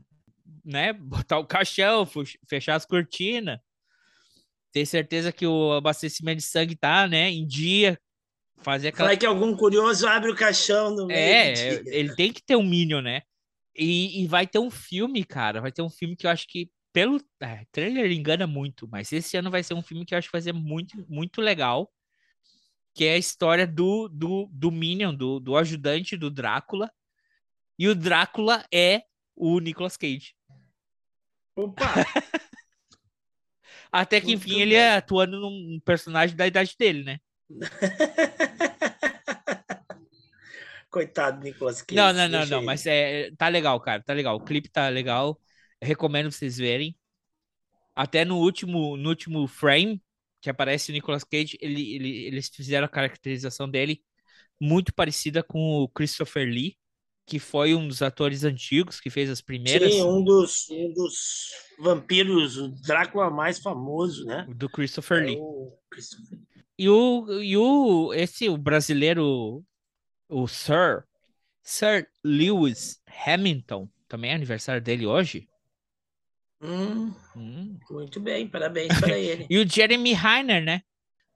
[0.64, 0.94] né?
[1.26, 2.08] Botar o caixão,
[2.48, 3.60] fechar as cortinas,
[4.72, 7.30] ter certeza que o abastecimento de sangue tá, né?
[7.30, 8.00] Em dia,
[8.58, 11.84] fazer aquela Vai que algum curioso abre o caixão no meio é, dia.
[11.86, 13.22] ele tem que ter um Minion, né?
[13.78, 15.62] E, e vai ter um filme, cara.
[15.62, 19.36] Vai ter um filme que eu acho que, pelo é, trailer, engana muito, mas esse
[19.38, 21.92] ano vai ser um filme que eu acho que vai ser muito, muito legal.
[22.94, 26.90] Que é a história do, do, do Minion, do, do ajudante do Drácula.
[27.78, 29.04] E o Drácula é
[29.36, 30.34] o Nicolas Cage.
[31.56, 31.86] Opa!
[33.92, 37.20] Até que, Muito enfim, ele é atuando num personagem da idade dele, né?
[40.90, 41.96] Coitado do Nicolas Cage.
[41.96, 42.66] Não, não, não, não, ele.
[42.66, 44.36] mas é, tá legal, cara, tá legal.
[44.36, 45.40] O clipe tá legal.
[45.82, 46.96] Recomendo vocês verem.
[47.96, 50.02] Até no último, no último frame
[50.42, 54.04] que aparece o Nicolas Cage, ele, ele- eles fizeram a caracterização dele
[54.60, 56.78] muito parecida com o Christopher Lee,
[57.26, 61.52] que foi um dos atores antigos que fez as primeiras Sim, um dos, um dos
[61.80, 64.46] vampiros, o Drácula mais famoso, né?
[64.56, 65.38] do Christopher É Lee.
[65.40, 66.40] o Christopher.
[66.78, 69.64] E o, e o esse o brasileiro,
[70.30, 71.04] o Sir
[71.64, 75.48] Sir Lewis Hamilton, também é aniversário dele hoje.
[76.62, 77.78] Hum, Hum.
[77.90, 79.48] muito bem, parabéns para ele.
[79.50, 80.82] E o Jeremy Renner, né?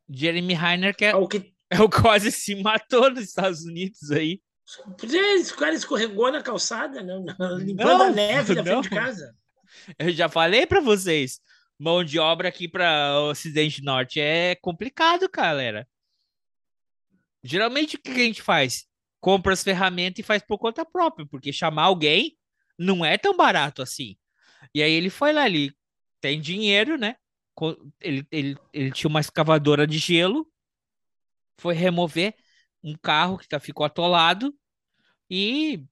[0.10, 4.12] Jeremy Renner que é, Ao que é o que quase se matou nos Estados Unidos
[4.12, 4.41] aí.
[5.03, 7.25] É, esse cara escorregou na calçada, não,
[7.58, 8.84] limpando a Não, neve na não.
[8.84, 9.36] frente de casa.
[9.97, 11.39] Eu já falei pra vocês,
[11.77, 15.88] mão de obra aqui para o Ocidente Norte é complicado, galera.
[17.43, 18.86] Geralmente o que a gente faz?
[19.19, 22.38] Compra as ferramentas e faz por conta própria, porque chamar alguém
[22.77, 24.17] não é tão barato assim.
[24.73, 25.73] E aí ele foi lá, ele
[26.21, 27.15] tem dinheiro, né?
[27.99, 30.49] Ele, ele, ele tinha uma escavadora de gelo,
[31.60, 32.34] foi remover
[32.84, 34.53] um carro que tá, ficou atolado
[35.29, 35.83] e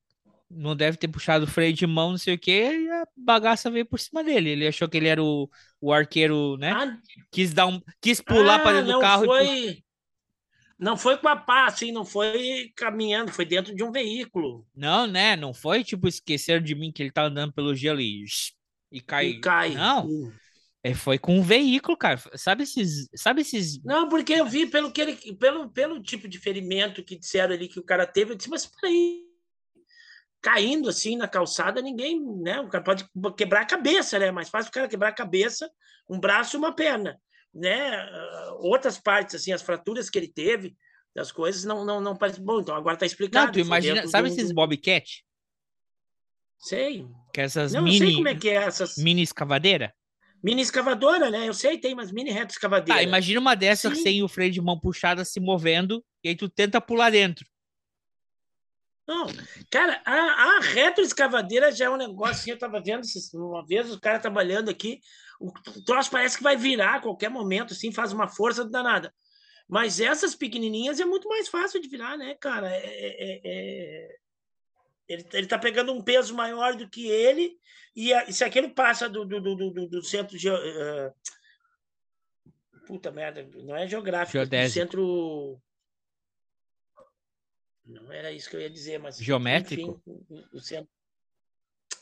[0.49, 3.69] não deve ter puxado o freio de mão, não sei o que, e a bagaça
[3.71, 4.51] veio por cima dele.
[4.51, 5.49] Ele achou que ele era o,
[5.81, 6.71] o arqueiro, né?
[6.73, 6.97] Ah,
[7.31, 9.83] Quis dar um, quis pular para ah, dentro do carro e foi,
[10.79, 14.65] não foi com a pá, assim, não foi caminhando, foi dentro de um veículo.
[14.75, 15.35] Não, né?
[15.35, 18.23] Não foi tipo esquecer de mim que ele tá andando pelo gelo e,
[18.91, 19.27] e cai.
[19.27, 19.73] E cai.
[19.73, 20.31] Não, Hum.
[20.83, 22.21] é, foi com um veículo, cara.
[22.35, 26.39] Sabe esses, sabe esses Não, porque eu vi pelo, que ele, pelo, pelo tipo de
[26.39, 29.26] ferimento que disseram ali que o cara teve, eu disse, mas peraí.
[30.47, 32.61] Caindo assim na calçada, ninguém, né?
[32.61, 33.05] O cara pode
[33.35, 34.31] quebrar a cabeça, né?
[34.31, 35.69] Mais fácil o cara quebrar a cabeça,
[36.09, 37.19] um braço e uma perna,
[37.53, 37.95] né?
[37.97, 40.73] Ah, Outras partes, assim, as fraturas que ele teve,
[41.17, 42.61] as coisas não não não parece bom.
[42.61, 43.47] Então agora tá explicado.
[43.47, 45.25] Não, tu foi imagina, sabe do- esses Bobcat?
[46.57, 47.05] Sei.
[47.33, 49.93] Que é essas Não, eu sei mini, como é que é essas mini escavadeira?
[50.41, 51.47] mini escavadora, né?
[51.47, 52.99] Eu sei, tem umas mini reto escavadeira.
[53.01, 54.03] Tá, imagina uma dessas Sim.
[54.03, 57.45] sem o freio de mão puxada se movendo e aí tu tenta pular dentro.
[59.07, 59.25] Não,
[59.71, 63.03] cara, a, a retroescavadeira já é um negócio assim, eu tava vendo
[63.35, 64.99] uma vez o cara trabalhando aqui,
[65.39, 65.51] o
[65.85, 69.13] troço parece que vai virar a qualquer momento, assim, faz uma força danada.
[69.69, 72.69] Mas essas pequenininhas é muito mais fácil de virar, né, cara?
[72.69, 74.15] É- é- é-
[75.09, 77.57] Ele, ele tá pegando um peso maior do que ele,
[77.95, 80.49] e, a- e se aquele passa do, do, do, do- do centro de.
[80.49, 81.13] eh,
[82.85, 84.73] puta merda, não é geográfico, é do Geodésico.
[84.81, 85.61] centro.
[87.87, 89.17] Não era isso que eu ia dizer, mas.
[89.17, 90.01] Geométrico?
[90.05, 90.89] enfim, o- centro.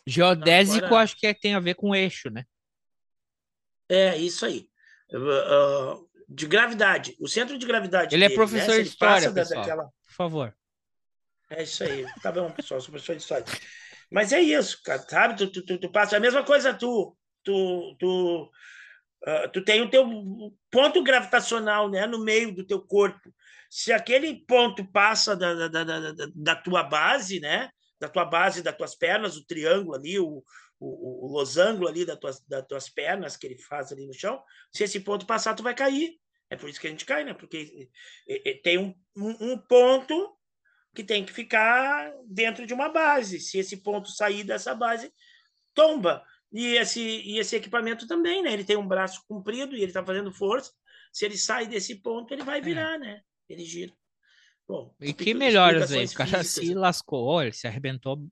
[0.07, 2.45] Geodésico, agora- acho que é- tem a ver com eixo, né?
[3.89, 4.67] É, isso aí.
[5.11, 7.15] Uh, uh, de gravidade.
[7.19, 8.15] O centro de gravidade.
[8.15, 9.61] Ele é dele, professor Se de história, pessoal.
[9.61, 10.55] daquela- Por favor.
[11.49, 12.05] É isso aí.
[12.21, 13.45] Tá bom, pessoal, sou professor de história.
[14.09, 15.37] Mas é isso, cara, sabe?
[15.37, 17.15] Tu, tu, tu, tu passa a mesma coisa tu.
[17.43, 18.51] Tu, tu,
[19.25, 20.03] ah, tu tem o teu
[20.71, 23.31] ponto gravitacional né, no meio do teu corpo.
[23.75, 27.69] Se aquele ponto passa da, da, da, da, tua base, né?
[27.99, 30.41] Da tua base, das tuas pernas, o triângulo ali, o,
[30.79, 34.41] o, o losango ali das tuas, das tuas pernas que ele faz ali no chão,
[34.71, 36.17] se esse ponto passar, tu vai cair.
[36.49, 37.33] É por isso que a gente cai, né?
[37.33, 37.89] Porque
[38.63, 40.37] tem um, um, um ponto
[40.95, 43.41] que tem que ficar dentro de uma base.
[43.41, 45.11] Se esse ponto sair dessa base,
[45.73, 46.23] tomba.
[46.49, 48.53] E esse, e esse equipamento também, né?
[48.53, 50.71] Ele tem um braço comprido e ele está fazendo força.
[51.11, 53.21] Se ele sai desse ponto, ele vai virar, né?
[53.49, 53.93] Ele gira.
[54.67, 55.07] Bom, É.
[55.07, 56.05] E que melhoras aí.
[56.05, 56.67] O cara físicas.
[56.67, 58.27] se lascou, ele se arrebentou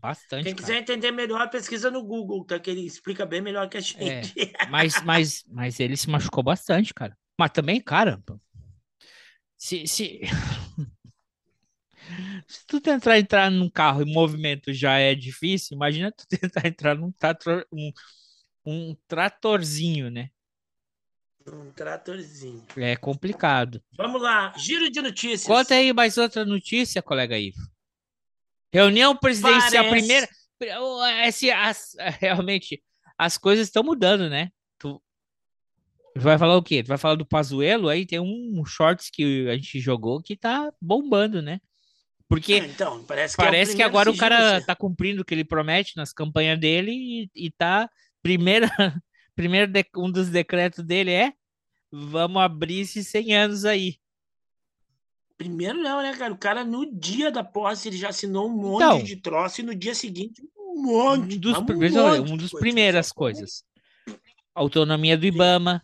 [0.00, 0.44] bastante.
[0.44, 0.66] Quem cara.
[0.66, 2.58] quiser entender melhor, pesquisa no Google, tá?
[2.58, 3.96] Que ele explica bem melhor que a gente.
[4.70, 7.16] Mas, mas, mas ele se machucou bastante, cara.
[7.38, 8.22] Mas também, cara,
[9.56, 10.20] se, se...
[12.46, 16.94] se tu tentar entrar num carro em movimento já é difícil, imagina tu tentar entrar
[16.94, 17.92] num trator, um,
[18.64, 20.30] um tratorzinho, né?
[21.52, 22.64] Um tratorzinho.
[22.76, 23.80] É complicado.
[23.96, 25.44] Vamos lá, giro de notícias.
[25.46, 27.60] Conta aí mais outra notícia, colega Ivo.
[28.72, 30.28] Reunião presidencial, Parece- primeira.
[31.26, 32.82] Esse, as, realmente,
[33.16, 34.50] as coisas estão mudando, né?
[34.78, 35.00] Tu
[36.16, 36.82] vai falar o quê?
[36.82, 37.88] Tu vai falar do Pazuello?
[37.88, 41.60] Aí tem um shorts que a gente jogou que tá bombando, né?
[42.28, 45.24] Porque Ah, então, parece que, é parece que primeiro agora o cara tá cumprindo o
[45.24, 47.88] que ele promete nas campanhas dele e, e tá.
[48.22, 48.66] Primeira,
[49.36, 51.32] primeiro de- um dos decretos dele é:
[51.92, 53.98] vamos abrir esses 100 anos aí.
[55.38, 56.32] Primeiro não, né, cara?
[56.32, 59.02] O cara, no dia da posse, ele já assinou um monte Então.
[59.02, 61.36] de troço e no dia seguinte, um monte.
[61.36, 62.58] Um dos, mas um monte um de dos coisa.
[62.62, 63.62] primeiras coisas.
[64.54, 65.82] Autonomia do Ibama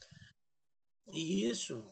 [1.12, 1.84] Isso.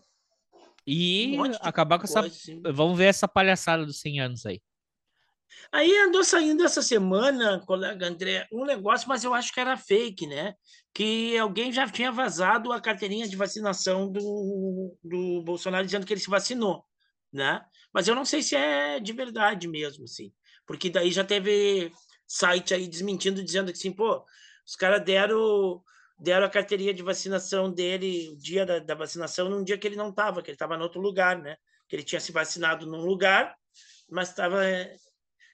[0.86, 2.20] e Um acabar com essa.
[2.20, 2.62] coisa, assim.
[2.72, 4.62] Vamos ver essa palhaçada dos 100 anos aí.
[5.72, 10.26] Aí andou saindo essa semana, colega André, um negócio, mas eu acho que era fake,
[10.26, 10.54] né?
[10.92, 16.20] Que alguém já tinha vazado a carteirinha de vacinação do, do Bolsonaro dizendo que ele
[16.20, 16.84] se vacinou,
[17.32, 17.64] né?
[17.92, 20.32] Mas eu não sei se é de verdade mesmo, assim.
[20.66, 21.92] Porque daí já teve
[22.26, 24.24] site aí desmentindo, dizendo que assim, pô,
[24.66, 25.82] os caras deram,
[26.18, 29.96] deram a carteirinha de vacinação dele, o dia da, da vacinação, num dia que ele
[29.96, 31.56] não estava, que ele estava em outro lugar, né?
[31.88, 33.56] Que ele tinha se vacinado num lugar,
[34.08, 34.62] mas estava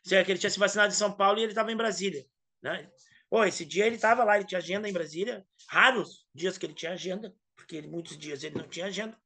[0.08, 2.24] que ele tinha se vacinado em São Paulo e ele estava em Brasília.
[2.62, 2.88] Né?
[3.28, 5.44] Pô, esse dia ele estava lá, ele tinha agenda em Brasília.
[5.68, 9.16] Raros dias que ele tinha agenda, porque ele, muitos dias ele não tinha agenda.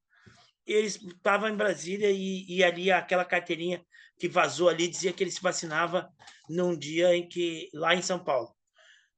[0.67, 3.85] Ele estava em Brasília e, e ali aquela carteirinha
[4.19, 6.13] que vazou ali dizia que ele se vacinava
[6.49, 8.55] num dia em que lá em São Paulo.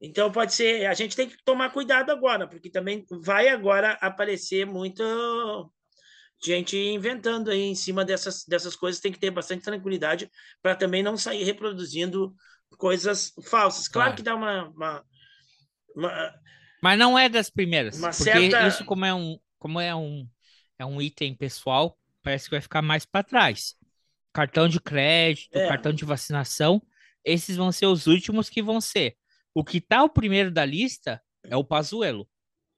[0.01, 4.67] Então pode ser, a gente tem que tomar cuidado agora, porque também vai agora aparecer
[4.67, 5.05] muita
[6.43, 11.03] gente inventando aí em cima dessas, dessas coisas, tem que ter bastante tranquilidade para também
[11.03, 12.35] não sair reproduzindo
[12.79, 13.87] coisas falsas.
[13.89, 14.17] Claro, Claro.
[14.17, 15.05] que dá uma, uma,
[15.95, 16.35] uma-
[16.83, 17.97] Mas não é das primeiras.
[17.99, 20.29] Uma porque certa- isso, como é um, como é um,
[20.79, 23.75] é um item pessoal, parece que vai ficar mais para trás.
[24.33, 25.69] Cartão de crédito, É.
[25.69, 26.83] cartão de vacinação,
[27.25, 29.17] esses vão ser os últimos que vão ser.
[29.55, 32.29] O que tá o primeiro da lista é o Pazuello,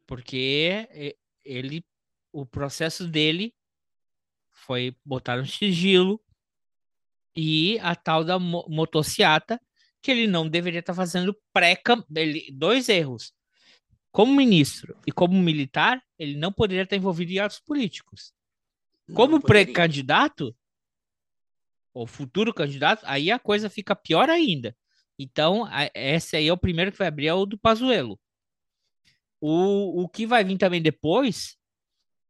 [0.06, 1.84] porque ele,
[2.34, 3.54] o processo dele
[4.50, 6.20] foi botar um sigilo
[7.36, 9.60] e a tal da mo- motociata
[10.02, 11.80] que ele não deveria estar fazendo pré
[12.16, 13.32] ele dois erros.
[14.10, 18.34] Como ministro e como militar, ele não poderia estar envolvido em atos políticos.
[19.12, 20.56] Como pré-candidato,
[21.92, 24.76] ou futuro candidato, aí a coisa fica pior ainda.
[25.16, 28.18] Então, a- esse aí é o primeiro que vai abrir, é o do Pazuello.
[29.40, 31.56] O, o que vai vir também depois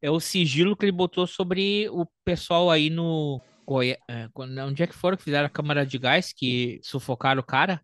[0.04, 3.40] é o sigilo que ele botou sobre o pessoal aí no.
[3.66, 7.40] Goi- é, quando- onde é que foram que fizeram a câmara de gás que sufocaram
[7.40, 7.82] o cara?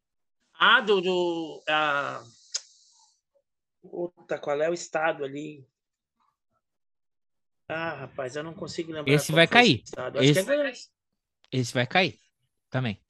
[0.53, 1.01] Ah, do.
[1.01, 2.23] do ah,
[3.81, 5.67] Puta, qual é o estado ali?
[7.67, 9.15] Ah, rapaz, eu não consigo lembrar.
[9.15, 9.83] Esse vai esse cair.
[10.19, 10.91] é Esse- Goiás.
[11.51, 12.19] Esse vai cair
[12.69, 13.01] também.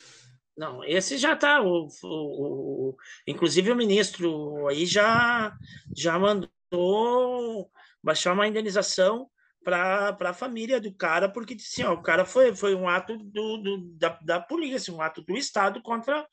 [0.56, 1.60] Não, esse já tá.
[1.60, 2.96] O, o- o-
[3.26, 5.56] inclusive o ministro aí já,
[5.96, 7.68] já mandou
[8.02, 9.28] baixar uma indenização
[9.62, 13.58] para a família do cara, porque assim, ó, o cara foi, foi um ato do,
[13.58, 16.26] do- da, da polícia, um ato do Estado contra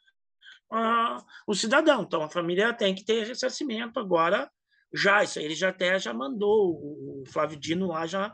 [0.71, 2.03] ah, o cidadão.
[2.03, 4.49] Então a família tem que ter ressarcimento agora.
[4.93, 8.33] Já, isso aí ele já até já mandou, o o Flávio Dino lá já,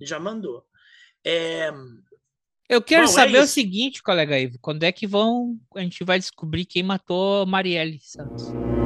[0.00, 0.62] já mandou.
[1.24, 1.72] É,
[2.68, 3.54] Eu quero Bom, é saber o isso.
[3.54, 5.58] seguinte, colega Ivo, quando é que vão.
[5.74, 8.77] A gente vai descobrir quem matou Marielle Santos?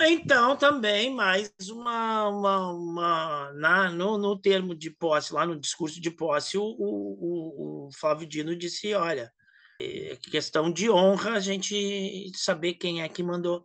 [0.00, 6.00] Então, também mais uma, uma, uma- na, no, no termo de posse, lá no discurso
[6.00, 9.32] de posse, o, o, o- Flávio Dino disse, olha,
[9.80, 13.64] é questão de honra a gente saber quem é que mandou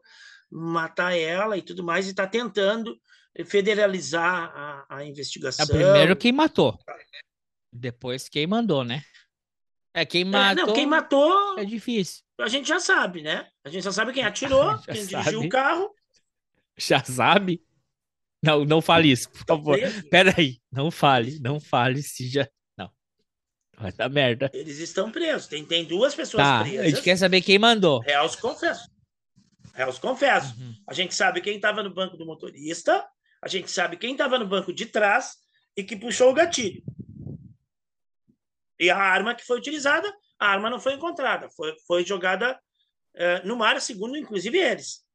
[0.49, 2.97] matar ela e tudo mais, e está tentando
[3.45, 5.65] federalizar a, a É investigação.
[5.67, 6.77] primeiro quem matou.
[7.71, 9.01] Depois quem mandou, né?
[9.93, 10.67] É quem É, matou.
[10.67, 12.23] não, quem matou, É difícil.
[12.39, 13.47] a gente já sabe, né?
[13.63, 15.47] A gente já sabe quem atirou, quem dirigiu sabe.
[15.47, 15.93] o carro.
[16.77, 17.61] Já sabe?
[18.43, 19.77] Não, não fale isso, por favor.
[19.77, 20.09] preso.
[20.09, 22.47] Pera aí, não fale, não fale se já.
[22.75, 22.91] Não.
[23.77, 24.49] Vai dar merda.
[24.51, 25.47] Eles estão presos.
[25.47, 26.85] Tem, tem duas pessoas Tá, a presas.
[26.87, 27.99] gente quer saber quem mandou.
[27.99, 28.89] Réus confesso.
[29.75, 30.59] Réus confesso.
[30.59, 30.73] Uhum.
[30.87, 33.05] A gente sabe quem estava no banco do motorista,
[33.43, 35.35] a gente sabe quem estava no banco de trás
[35.77, 36.81] e que puxou o gatilho.
[38.79, 42.59] E a arma que foi utilizada, a arma não foi encontrada, foi, foi jogada
[43.15, 45.05] eh, no mar, segundo inclusive eles.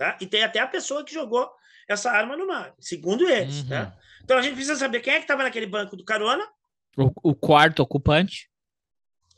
[0.00, 0.16] Tá?
[0.18, 1.46] E tem até a pessoa que jogou
[1.86, 3.60] essa arma no mar, segundo eles.
[3.64, 3.68] Uhum.
[3.68, 3.94] Tá?
[4.24, 6.42] Então a gente precisa saber quem é que estava naquele banco do carona,
[6.96, 8.50] O, o quarto ocupante.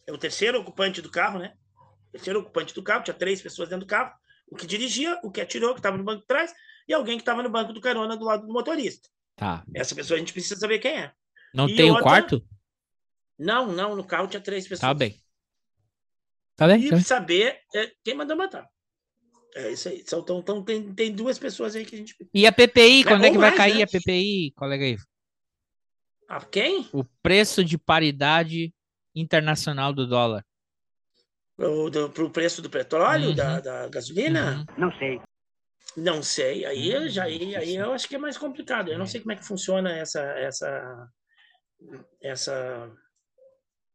[0.06, 1.54] é o terceiro ocupante do carro, né?
[2.10, 4.14] O terceiro ocupante do carro, tinha três pessoas dentro do carro.
[4.48, 6.54] O que dirigia, o que atirou, que estava no banco de trás,
[6.86, 9.08] e alguém que estava no banco do carona do lado do motorista.
[9.34, 9.64] Tá.
[9.74, 11.12] Essa pessoa a gente precisa saber quem é.
[11.52, 12.46] Não E tem o outra- quarto?
[13.36, 14.80] Não, não, no carro tinha três pessoas.
[14.80, 15.20] Tá bem.
[16.54, 16.78] Tá bem?
[16.80, 17.00] tá E bem.
[17.00, 18.64] saber é, quem mandou matar.
[19.54, 20.02] É isso aí.
[20.06, 22.16] Então, tem, tem duas pessoas aí que a gente.
[22.32, 23.82] E a PPI, quando é que vai mais, cair né?
[23.82, 25.04] a PPI, colega Ivo?
[26.28, 26.88] Ah, quem?
[26.92, 28.72] O preço de paridade
[29.14, 30.44] internacional do dólar.
[31.58, 33.34] Do, pro preço do petróleo, Uhum.
[33.34, 34.66] da, da gasolina?
[34.70, 34.74] Uhum.
[34.78, 35.20] Não sei.
[35.96, 36.64] Não sei.
[36.64, 38.90] Aí, eu já, aí, aí eu acho que é mais complicado.
[38.90, 39.08] Eu não É.
[39.08, 41.08] sei como é que funciona essa, essa,
[42.22, 42.90] essa,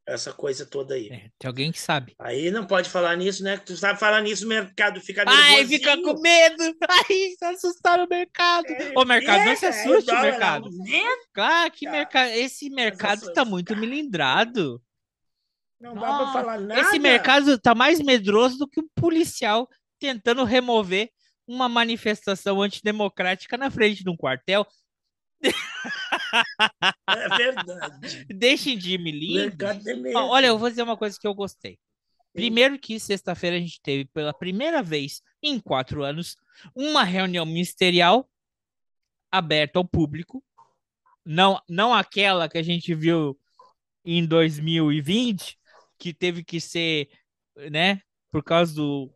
[0.08, 1.08] essa coisa toda aí.
[1.12, 2.16] É, tem alguém que sabe.
[2.18, 3.58] Aí não pode falar nisso, né?
[3.58, 5.58] Tu sabe falar nisso, o mercado fica nervosinho.
[5.58, 6.64] Ai, fica com medo!
[6.90, 8.68] Ai, se assustaram o mercado!
[8.96, 10.70] Ô, mercado, não se É, assuste, é, mercado.
[11.34, 11.92] Claro que Tá.
[11.92, 14.82] mercado, esse mercado tá muito melindrado.
[15.80, 16.82] não dá pra Nossa, falar nada.
[16.82, 19.68] Esse mercado tá mais medroso do que um policial
[20.00, 21.10] tentando remover
[21.46, 24.66] uma manifestação antidemocrática na frente de um quartel.
[27.08, 28.26] É verdade.
[28.30, 29.66] Deixem de me lindo.
[29.66, 31.78] é Olha, eu vou dizer uma coisa que eu gostei.
[32.34, 36.36] Primeiro que sexta-feira a gente teve pela primeira vez em quatro anos
[36.76, 38.30] uma reunião ministerial
[39.32, 40.44] aberta ao público.
[41.26, 43.38] Não, não aquela que a gente viu
[44.06, 45.58] em 2020,
[45.98, 47.10] que teve que ser,
[47.72, 49.12] né, por causa do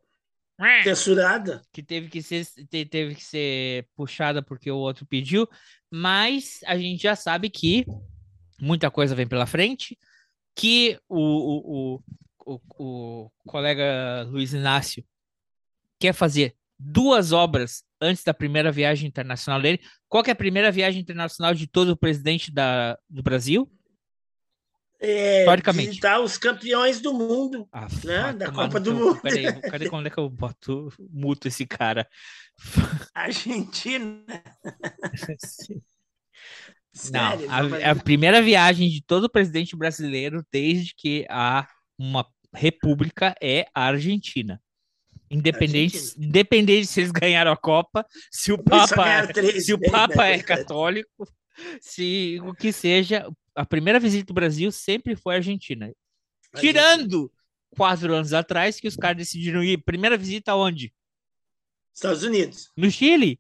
[0.84, 1.62] Censurada.
[1.72, 5.48] que teve que ser te- teve que ser puxada porque o outro pediu,
[5.92, 7.86] mas a gente já sabe que
[8.60, 9.98] muita coisa vem pela frente,
[10.56, 12.04] que o, o,
[12.46, 15.04] o, o, colega Luiz Inácio
[16.00, 19.82] quer fazer duas obras antes da primeira viagem internacional dele.
[20.08, 23.72] Qual é a primeira viagem internacional de todo o presidente da, do Brasil?
[25.04, 27.68] É, visitar os campeões do mundo.
[27.72, 28.94] Ah, Né, da Copa do.
[28.94, 29.20] Mundo.
[29.20, 32.08] Peraí, cadê quando é que eu boto, muto esse cara?
[33.16, 34.24] Argentina.
[37.12, 42.28] Não, Sério, a, vai- a primeira viagem de todo presidente brasileiro desde que há uma
[42.54, 44.62] república é a Argentina.
[45.30, 46.26] Independente, Argentina.
[46.28, 49.90] independente se eles ganharam a Copa, se o Papa, três se o né?
[49.90, 51.26] Papa é católico,
[51.80, 55.92] se o que seja, a primeira visita do Brasil sempre foi a Argentina.
[56.58, 57.32] Tirando
[57.76, 59.78] quatro anos atrás que os caras decidiram ir.
[59.84, 60.94] Primeira visita aonde?
[61.94, 62.72] Estados Unidos.
[62.76, 63.40] No Chile.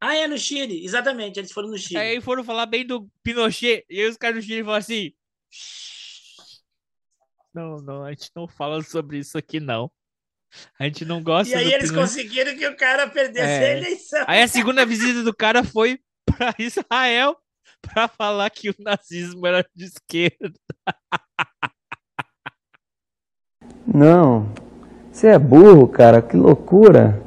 [0.00, 0.84] Ah, é no Chile.
[0.84, 1.98] Exatamente, eles foram no Chile.
[2.00, 3.84] Aí foram falar bem do Pinochet.
[3.88, 5.12] E aí os caras do Chile falaram assim:
[7.52, 9.90] não, não, a gente não fala sobre isso aqui, não.
[10.78, 12.00] A gente não gosta E aí eles Pinochet.
[12.22, 13.72] conseguiram que o cara perdesse É.
[13.72, 14.24] a eleição.
[14.26, 16.00] Aí a segunda visita do cara foi
[16.40, 17.36] para Israel
[17.82, 20.58] para falar que o nazismo era de esquerda.
[23.86, 24.52] Não.
[25.12, 26.22] Você é burro, cara.
[26.22, 27.22] Que loucura.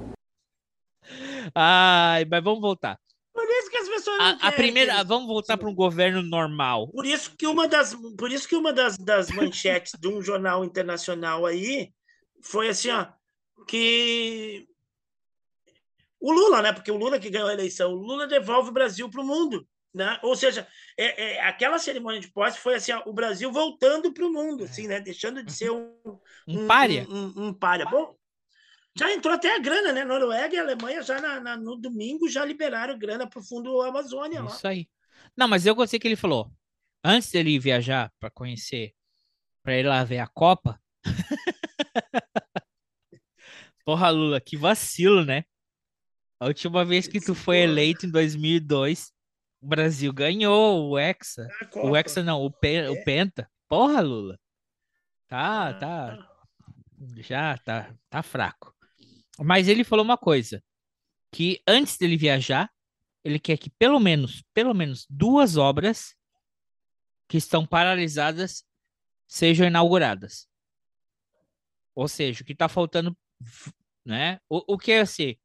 [1.54, 2.98] Ai, mas vamos voltar.
[3.34, 6.88] Por isso que as pessoas A, a primeira, vamos voltar para um governo normal.
[6.88, 10.64] Por isso que uma das, por isso que uma das, das manchetes de um jornal
[10.64, 11.92] internacional aí
[12.42, 13.08] foi assim, ó,
[13.68, 14.68] que
[16.24, 16.72] o Lula, né?
[16.72, 19.68] Porque o Lula que ganhou a eleição, o Lula devolve o Brasil para o mundo,
[19.94, 20.18] né?
[20.24, 20.66] Ou seja,
[20.98, 24.64] é, é, aquela cerimônia de posse foi assim, ó, o Brasil voltando para o mundo,
[24.64, 25.02] assim, né?
[25.02, 25.94] Deixando de ser um
[26.48, 27.06] Um pária.
[27.10, 27.86] um, um, um pária.
[27.86, 28.16] Bom,
[28.96, 30.06] já entrou até a grana, né?
[30.06, 34.42] Noruega e Alemanha já na- na- no domingo já liberaram grana para o fundo Amazônia
[34.42, 34.56] lá.
[34.56, 34.88] Isso aí.
[35.36, 36.50] Não, mas eu gostei que ele falou.
[37.04, 38.94] Antes dele viajar para conhecer,
[39.62, 40.80] para ir lá ver a Copa.
[43.84, 45.44] Porra, Lula, que vacilo, né?
[46.40, 49.12] A última vez que tu foi eleito em 2002,
[49.62, 51.48] o Brasil ganhou o Hexa.
[51.76, 51.96] A O.
[51.96, 53.04] Hexa não, o, Pe- o É.
[53.04, 53.50] Penta.
[53.68, 54.40] Porra, Lula.
[55.28, 56.30] Tá, Ah, tá.
[57.18, 58.74] Já tá, tá fraco.
[59.40, 60.64] Mas ele falou uma coisa,
[61.32, 62.70] que antes dele viajar,
[63.24, 66.16] ele quer que pelo menos, pelo menos duas obras
[67.28, 68.64] que estão paralisadas
[69.28, 70.48] sejam inauguradas.
[71.96, 73.18] Ou seja, o que está faltando,
[74.06, 74.40] né?
[74.50, 75.36] O, o que é assim?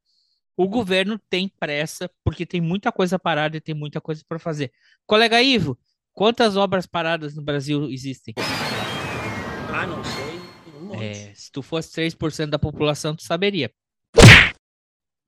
[0.59, 4.73] O governo tem pressa porque tem muita coisa parada e tem muita coisa para fazer.
[5.07, 5.79] Colega Ivo,
[6.11, 8.33] quantas obras paradas no Brasil existem?
[9.73, 10.37] Ah, não sei.
[10.81, 11.01] Um.
[11.01, 13.73] É, se tu fosse 3% da população, tu saberia.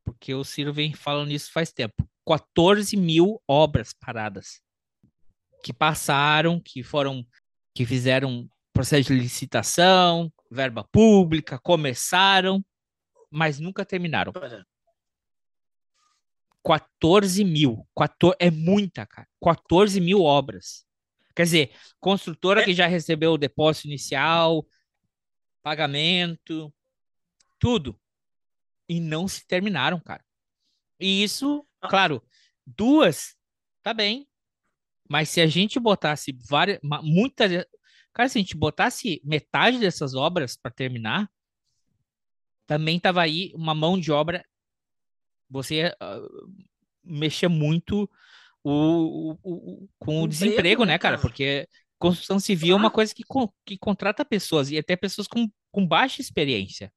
[0.04, 2.06] Porque o Ciro vem falando isso faz tempo.
[2.28, 4.60] 14 mil obras paradas.
[5.64, 7.26] Que passaram, que foram,
[7.74, 12.62] que fizeram processo de licitação, verba pública, começaram,
[13.32, 14.34] mas nunca terminaram.
[16.64, 16.80] Para.
[16.80, 17.88] 14 mil.
[17.96, 19.28] 14, é muita, cara.
[19.44, 20.86] 14 mil obras.
[21.36, 22.66] Quer dizer, construtora É.
[22.66, 24.66] que já recebeu o depósito inicial,
[25.62, 26.74] pagamento,
[27.60, 28.00] tudo.
[28.88, 30.24] E não se terminaram, cara.
[31.00, 31.88] E isso, Ah.
[31.88, 32.22] claro,
[32.66, 33.36] duas,
[33.82, 34.28] tá bem.
[35.10, 37.66] Mas se a gente botasse várias, muitas,
[38.14, 41.30] cara, se a gente botasse metade dessas obras para terminar,
[42.68, 44.46] também tava aí uma mão de obra.
[45.52, 45.94] Você
[47.04, 48.10] mexer muito
[48.64, 51.18] o, o- o- com o Emprego, desemprego, né, né, cara?
[51.18, 51.68] Porque
[52.00, 53.24] construção civil é uma coisa que,
[53.66, 56.92] que contrata pessoas e até pessoas com, com baixa experiência.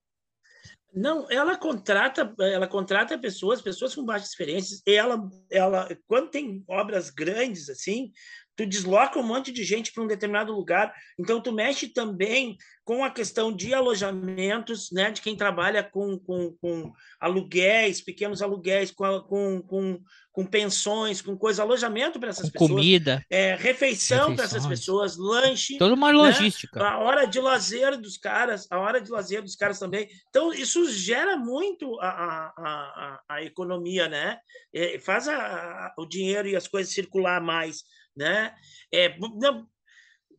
[0.94, 4.80] Não, ela contrata, ela contrata pessoas, pessoas com baixas experiências.
[4.86, 8.12] E ela, ela, quando tem obras grandes assim,
[8.56, 10.92] tu desloca um monte de gente para um determinado lugar.
[11.18, 16.52] Então tu mexe também com a questão de alojamentos, né, de quem trabalha com, com,
[16.60, 20.00] com aluguéis, pequenos aluguéis, com, com, com,
[20.30, 25.16] com pensões, com coisa, alojamento para essas Com pessoas, comida, é, refeição para essas pessoas,
[25.16, 26.82] lanche toda uma logística.
[26.82, 30.06] a hora de lazer dos caras, a hora de lazer dos caras também.
[30.28, 34.38] Então, isso gera muito a, a, a, a- a economia, né?
[34.74, 37.82] É, faz a- a- o dinheiro e as coisas circular mais,
[38.16, 38.54] né?
[38.92, 39.66] É, não,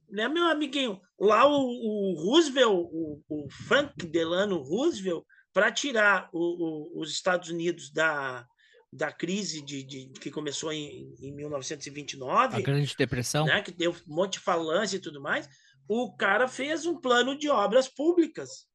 [0.10, 1.00] né, meu amiguinho?
[1.20, 5.24] Lá o, o Roosevelt, o, o Frank Delano Roosevelt,
[5.54, 8.46] para tirar o- os Estados Unidos da,
[8.92, 13.46] da crise de, de- que começou em, em A 1929, Grande Depressão.
[13.46, 15.48] né, que deu um monte de falância e tudo mais,
[15.88, 18.68] o cara fez um plano de obras públicas.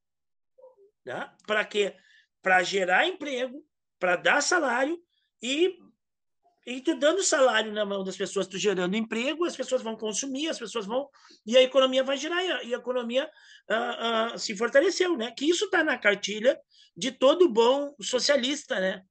[1.05, 1.31] Né?
[1.47, 1.95] Para quê?
[2.43, 3.63] Para gerar emprego,
[3.99, 4.99] para dar salário
[5.43, 5.77] e,
[6.71, 10.49] e tu dando salário na mão das pessoas, tu gerando emprego, as pessoas vão consumir,
[10.49, 11.09] as pessoas vão.
[11.45, 13.29] E a economia vai girar, e a, economia
[13.69, 15.33] ah, ah, se fortaleceu, né?
[15.37, 16.57] Que isso está na cartilha
[16.97, 19.03] de todo bom socialista, né?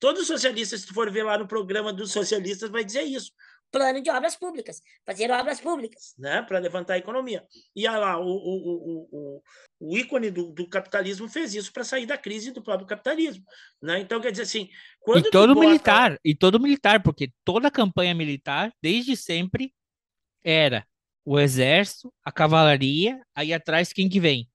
[0.00, 3.30] Todo socialista, se tu for ver lá no programa dos socialistas, vai dizer isso
[3.74, 4.80] Plano de obras públicas.
[5.04, 6.14] Fazer obras públicas.
[6.18, 7.44] né, para levantar a economia.
[7.74, 9.42] E olha lá, o, o, o, o,
[9.80, 13.44] o ícone do, do capitalismo fez isso para sair da crise do próprio capitalismo.
[13.82, 13.98] Né?
[14.00, 14.68] Então, quer dizer assim,
[15.00, 19.74] quando E todo bota- militar, e todo militar, porque toda campanha militar, desde sempre,
[20.42, 20.86] era
[21.24, 24.48] o exército, a cavalaria, aí atrás quem que vem?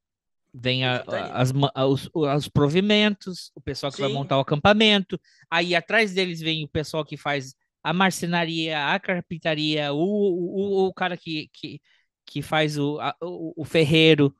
[0.53, 4.15] Vem a- a- as, a- os, os provimentos, o pessoal que vai Sim.
[4.15, 7.53] montar o acampamento, aí atrás deles vem o pessoal que faz
[7.83, 11.81] a marcenaria, a carpintaria, o, o, o- cara que, que,
[12.25, 14.35] que faz o, a- o, o ferreiro,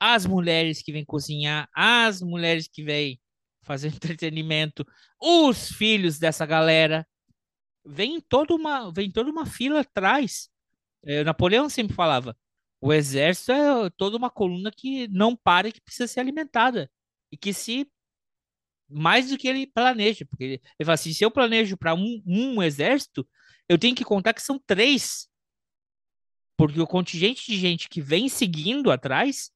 [0.00, 3.20] as mulheres que vêm cozinhar, as mulheres que vêm
[3.62, 4.86] fazer entretenimento,
[5.20, 7.06] os filhos dessa galera.
[7.84, 10.48] Vem toda uma, vem toda uma fila atrás.
[11.04, 12.36] É, Napoleão sempre falava:
[12.80, 16.90] O exército é toda uma coluna que não para e que precisa ser alimentada.
[17.32, 17.90] E que se.
[18.90, 20.24] Mais do que ele planeja.
[20.26, 23.26] Porque ele, ele fala assim: se eu planejo para um, um exército,
[23.68, 25.28] eu tenho que contar que são três.
[26.56, 29.50] Porque o contingente de gente que vem seguindo atrás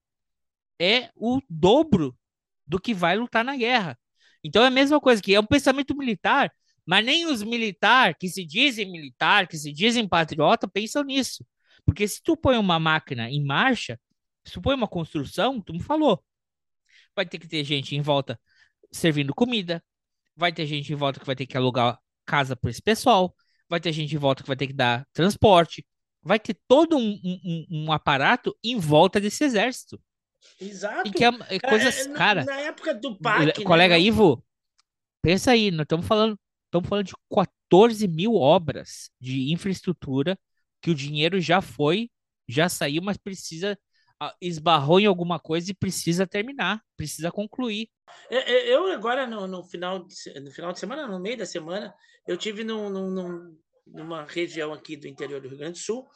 [0.79, 2.17] é o dobro
[2.65, 3.97] do que vai lutar na guerra.
[4.43, 6.51] Então é a mesma coisa que é um pensamento militar,
[6.85, 11.45] mas nem os militares que se dizem militar, que se dizem patriota, pensam nisso.
[11.85, 13.99] Porque se tu põe uma máquina em marcha,
[14.43, 16.23] se tu põe uma construção, tu me falou,
[17.15, 18.39] vai ter que ter gente em volta
[18.91, 19.83] servindo comida,
[20.35, 23.35] vai ter gente em volta que vai ter que alugar casa para esse pessoal,
[23.69, 25.85] vai ter gente em volta que vai ter que dar transporte,
[26.21, 30.01] vai ter todo um, um, um aparato em volta desse exército.
[30.59, 31.07] Exato.
[31.07, 33.45] E que é, é coisas, É, na- cara, Na, época do PAC.
[33.45, 34.43] né, colega Ivo,
[35.21, 40.37] pensa aí, nós estamos falando, estamos falando de 14 mil obras de infraestrutura
[40.81, 42.09] que o dinheiro já foi,
[42.47, 43.77] já saiu, mas precisa,
[44.19, 47.89] ah, esbarrou em alguma coisa e precisa terminar, precisa concluir.
[48.29, 51.45] É, é, Eu agora no, no final de, no final de semana, no meio da
[51.45, 51.93] semana,
[52.27, 56.07] eu tive num, num- num- numa região aqui do interior do Rio Grande do Sul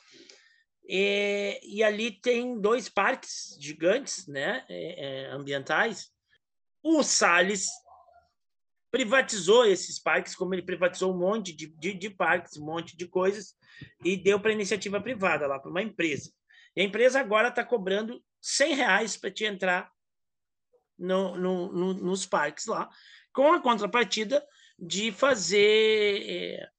[0.87, 6.09] e, e ali tem dois parques gigantes, né, é, é, ambientais.
[6.81, 7.67] O Salles
[8.91, 13.07] privatizou esses parques, como ele privatizou um monte de, de, de parques, um monte de
[13.07, 13.53] coisas
[14.03, 16.31] e deu para iniciativa privada lá para uma empresa.
[16.75, 19.91] E a empresa agora está cobrando 100 reais para te entrar
[20.99, 22.89] no, no, no, nos parques lá,
[23.33, 24.45] com a contrapartida
[24.77, 26.69] de fazer, eh,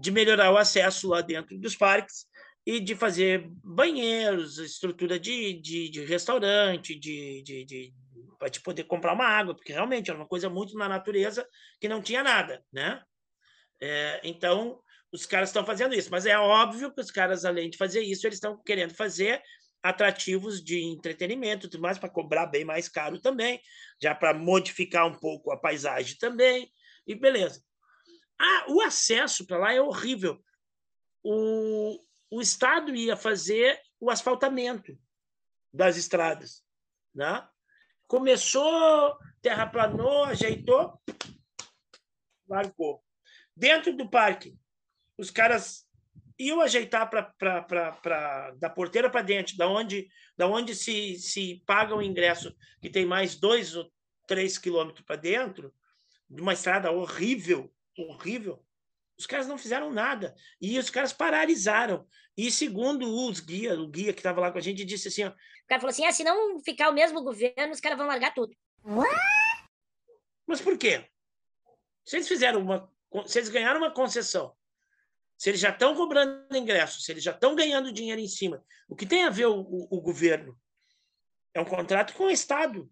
[0.00, 2.26] de melhorar o acesso lá dentro dos parques
[2.66, 7.94] e de fazer banheiros, estrutura de, de, de restaurante, de, de, de
[8.38, 11.46] para te poder comprar uma água, porque realmente era uma coisa muito na natureza
[11.80, 13.02] que não tinha nada, né?
[13.80, 14.80] É, então,
[15.10, 18.26] os caras estão fazendo isso, mas é óbvio que os caras, além de fazer isso,
[18.26, 19.42] eles estão querendo fazer
[19.88, 23.60] atrativos de entretenimento e tudo mais, para cobrar bem mais caro também,
[24.00, 26.72] já para modificar um pouco a paisagem também,
[27.06, 27.62] e beleza.
[28.38, 30.42] Ah, o acesso para lá é horrível.
[31.22, 31.98] O,
[32.30, 34.96] o Estado ia fazer o asfaltamento
[35.72, 36.62] das estradas.
[37.14, 37.46] Né?
[38.06, 41.00] Começou, terraplanou, ajeitou,
[42.46, 43.02] largou.
[43.56, 44.56] Dentro do parque,
[45.16, 45.87] os caras
[46.38, 51.18] iam ajeitar pra, pra, pra, pra, da porteira para dentro, da onde, da onde se,
[51.18, 53.90] se paga o ingresso, que tem mais dois ou
[54.26, 55.74] três quilômetros para dentro,
[56.30, 58.62] de uma estrada horrível, horrível.
[59.18, 60.34] Os caras não fizeram nada.
[60.60, 62.06] E os caras paralisaram.
[62.36, 65.30] E segundo os guia, o guia que estava lá com a gente, disse assim: ó,
[65.30, 68.32] O cara falou assim: ah, se não ficar o mesmo governo, os caras vão largar
[68.32, 68.54] tudo.
[70.46, 71.04] mas por quê?
[72.04, 72.88] Se eles fizeram uma.
[73.26, 74.54] Se eles ganharam uma concessão,
[75.38, 78.96] se eles já estão cobrando ingresso, se eles já estão ganhando dinheiro em cima, o
[78.96, 80.58] que tem a ver o, o, o governo?
[81.54, 82.88] É um contrato com o Estado.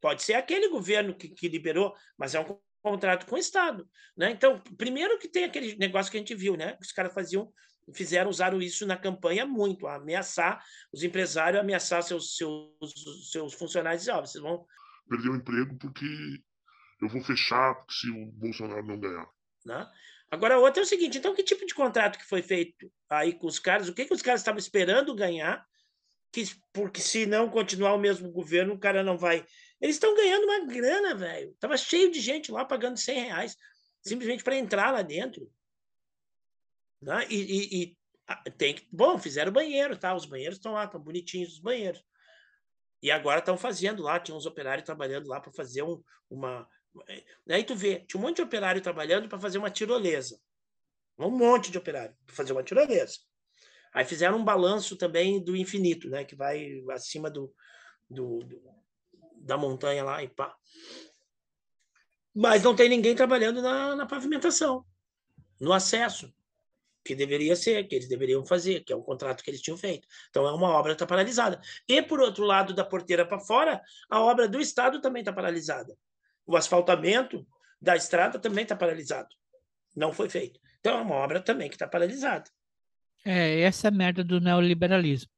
[0.00, 3.88] Pode ser aquele governo que, que liberou, mas é um contrato com o Estado.
[4.16, 4.30] Né?
[4.30, 6.76] Então, primeiro que tem aquele negócio que a gente viu, né?
[6.80, 7.50] Os caras faziam,
[7.94, 10.62] fizeram, usaram isso na campanha muito, ameaçar
[10.92, 14.66] os empresários, ameaçar seus, seus, seus funcionários, dizer, ó, vocês vão
[15.08, 16.06] Perder o emprego porque
[17.00, 19.28] eu vou fechar se o Bolsonaro não ganhar.
[19.64, 19.86] Né?
[20.32, 23.46] Agora, outra é o seguinte: então, que tipo de contrato que foi feito aí com
[23.46, 23.86] os caras?
[23.88, 25.62] O que, que os caras estavam esperando ganhar?
[26.32, 29.44] Que, porque se não continuar o mesmo governo, o cara não vai.
[29.78, 31.54] Eles estão ganhando uma grana, velho.
[31.60, 33.56] Tava cheio de gente lá pagando 100 reais
[34.02, 35.52] simplesmente para entrar lá dentro.
[37.02, 37.26] Né?
[37.28, 38.88] E, e, e tem que.
[38.90, 40.14] Bom, fizeram banheiro, tá?
[40.14, 42.02] Os banheiros estão lá, estão bonitinhos os banheiros.
[43.02, 46.66] E agora estão fazendo lá, tinha uns operários trabalhando lá para fazer um, uma,
[47.48, 50.38] Aí tu vê, tinha um monte de operário trabalhando para fazer uma tirolesa.
[51.18, 53.18] Um monte de operário para fazer uma tirolesa.
[53.94, 56.24] Aí fizeram um balanço também do infinito, né?
[56.24, 57.52] Que vai acima do,
[58.08, 58.62] do, do
[59.36, 60.54] da montanha lá e pá.
[62.34, 64.86] Mas não tem ninguém trabalhando na, na pavimentação,
[65.60, 66.32] no acesso,
[67.04, 70.08] que deveria ser, que eles deveriam fazer, que é um contrato que eles tinham feito.
[70.30, 71.60] Então é uma obra que está paralisada.
[71.86, 75.94] E por outro lado, da porteira para fora, a obra do Estado também está paralisada
[76.46, 77.46] o asfaltamento
[77.80, 79.28] da estrada também está paralisado.
[79.94, 80.60] Não foi feito.
[80.80, 82.50] Então é uma obra também que está paralisada.
[83.24, 85.30] É, essa é a merda do neoliberalismo.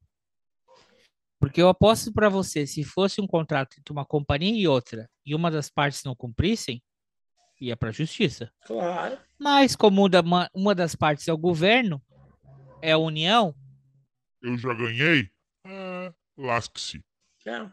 [1.38, 5.34] Porque eu aposto para você, se fosse um contrato entre uma companhia e outra, e
[5.34, 6.82] uma das partes não cumprissem,
[7.60, 8.50] ia para a justiça.
[8.64, 9.18] Claro.
[9.38, 12.02] Mas como uma, uma das partes é o governo,
[12.80, 13.54] é a União,
[14.42, 15.30] Eu já ganhei?
[15.66, 17.02] É, lasque-se.
[17.46, 17.70] É.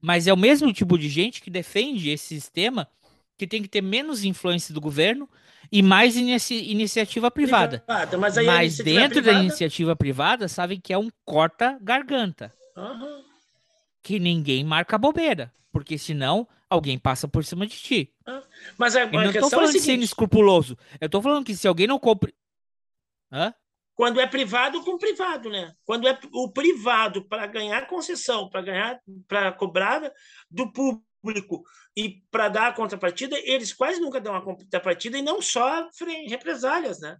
[0.00, 2.88] mas é o mesmo tipo de gente que defende esse sistema
[3.36, 5.28] que tem que ter menos influência do governo
[5.70, 7.80] e mais inici- iniciativa privada.
[7.80, 13.22] Privada, Mas, Mas dentro da privada- iniciativa privada, sabem que é um corta-garganta, Aham.
[14.02, 18.12] que ninguém marca bobeira, porque senão alguém passa por cima de ti.
[18.78, 21.54] Mas a, Eu não questão é falando de ser seguinte: inescrupuloso, eu tô falando que
[21.56, 22.32] se alguém não compre...
[23.30, 23.52] Hã?
[23.96, 25.72] Quando é privado, com privado, né?
[25.86, 30.12] Quando é o privado para ganhar concessão, para ganhar, para cobrar
[30.50, 31.64] do público
[31.96, 37.00] e para dar a contrapartida, eles quase nunca dão a contrapartida e não sofrem represálias,
[37.00, 37.16] né?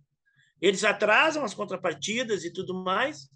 [0.61, 3.31] Eles atrasam as contrapartidas e tudo mais.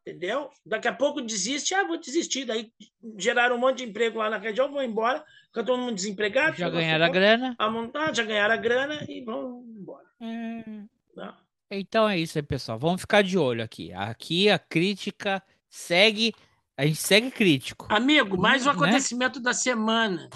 [0.00, 0.48] Entendeu?
[0.64, 2.46] Daqui a pouco desiste, ah, vou desistir.
[2.46, 2.72] Daí
[3.18, 6.56] geraram um monte de emprego lá na região, vão embora, fica todo mundo desempregado.
[6.56, 7.54] Já ganharam a grana.
[7.58, 10.06] a montar, já ganharam a grana e vão embora.
[10.20, 10.88] Hum.
[11.14, 11.34] né?
[11.70, 12.78] Então é isso aí, pessoal.
[12.78, 13.92] Vamos ficar de olho aqui.
[13.92, 16.32] Aqui a crítica segue.
[16.76, 17.86] A gente segue crítico.
[17.90, 18.76] Amigo, mais um Né?
[18.76, 20.28] acontecimento da semana.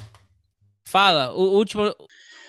[0.85, 1.95] Fala, o último.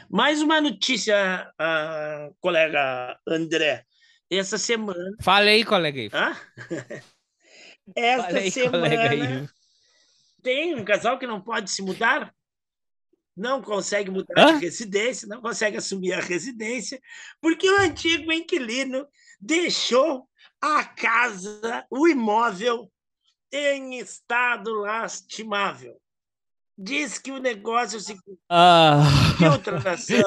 [0.09, 3.85] Mais uma notícia, ah, colega André.
[4.29, 5.11] Essa semana.
[5.21, 6.01] Fala aí, colega.
[6.01, 6.15] Ivo.
[6.17, 6.35] Hã?
[7.95, 9.49] Esta aí, colega semana Ivo.
[10.41, 12.33] tem um casal que não pode se mudar,
[13.35, 14.53] não consegue mudar Hã?
[14.57, 17.01] de residência, não consegue assumir a residência,
[17.39, 19.07] porque o antigo inquilino
[19.39, 20.27] deixou
[20.59, 22.91] a casa, o imóvel,
[23.51, 25.99] em estado lastimável.
[26.77, 28.17] Diz que o negócio se
[28.49, 29.03] Ah,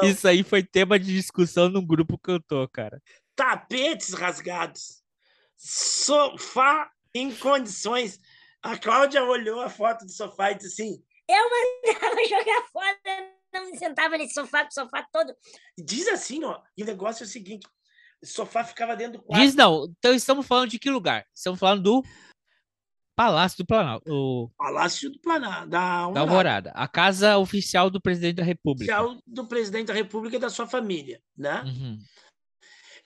[0.03, 3.03] isso aí foi tema de discussão no grupo que eu tô, cara.
[3.35, 5.03] tapetes rasgados,
[5.57, 8.21] sofá em condições.
[8.63, 12.99] A Cláudia olhou a foto do sofá e disse assim: Eu mandava jogar fora,
[13.53, 15.35] não me sentava nesse sofá, sofá todo.
[15.79, 17.67] Diz assim, ó, e o negócio é o seguinte:
[18.23, 19.43] o sofá ficava dentro do quarto.
[19.43, 19.87] Diz não.
[19.99, 21.27] Então estamos falando de que lugar?
[21.35, 22.05] Estamos falando do
[23.17, 28.01] Palácio do Planalto, o, Palácio do Planalto, da da Alvorada, Alvorada, a casa oficial do
[28.01, 28.93] presidente da República.
[29.01, 31.63] oficial do presidente da República e da sua família, né?
[31.65, 31.99] Uhum.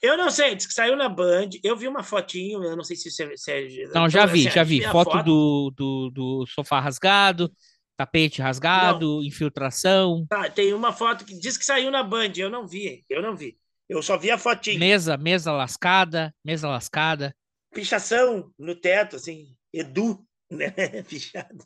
[0.01, 2.95] Eu não sei, diz que saiu na Band, eu vi uma fotinho, eu não sei
[2.95, 3.35] se isso é...
[3.35, 4.83] se é- Não, já vi, assim, já vi.
[4.83, 7.51] a Foto do, do, do sofá rasgado,
[7.99, 12.65] tapete rasgado, infiltração, Tá, tem uma foto que diz que saiu na Band, eu não
[12.65, 13.59] vi, eu não vi.
[13.89, 14.79] Eu só vi a fotinho.
[14.79, 17.35] mesa, mesa lascada, mesa lascada.
[17.73, 20.71] Pichação no teto, assim, Edu, né?
[21.09, 21.65] Pichado.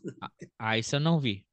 [0.57, 1.45] Ah, isso eu não vi.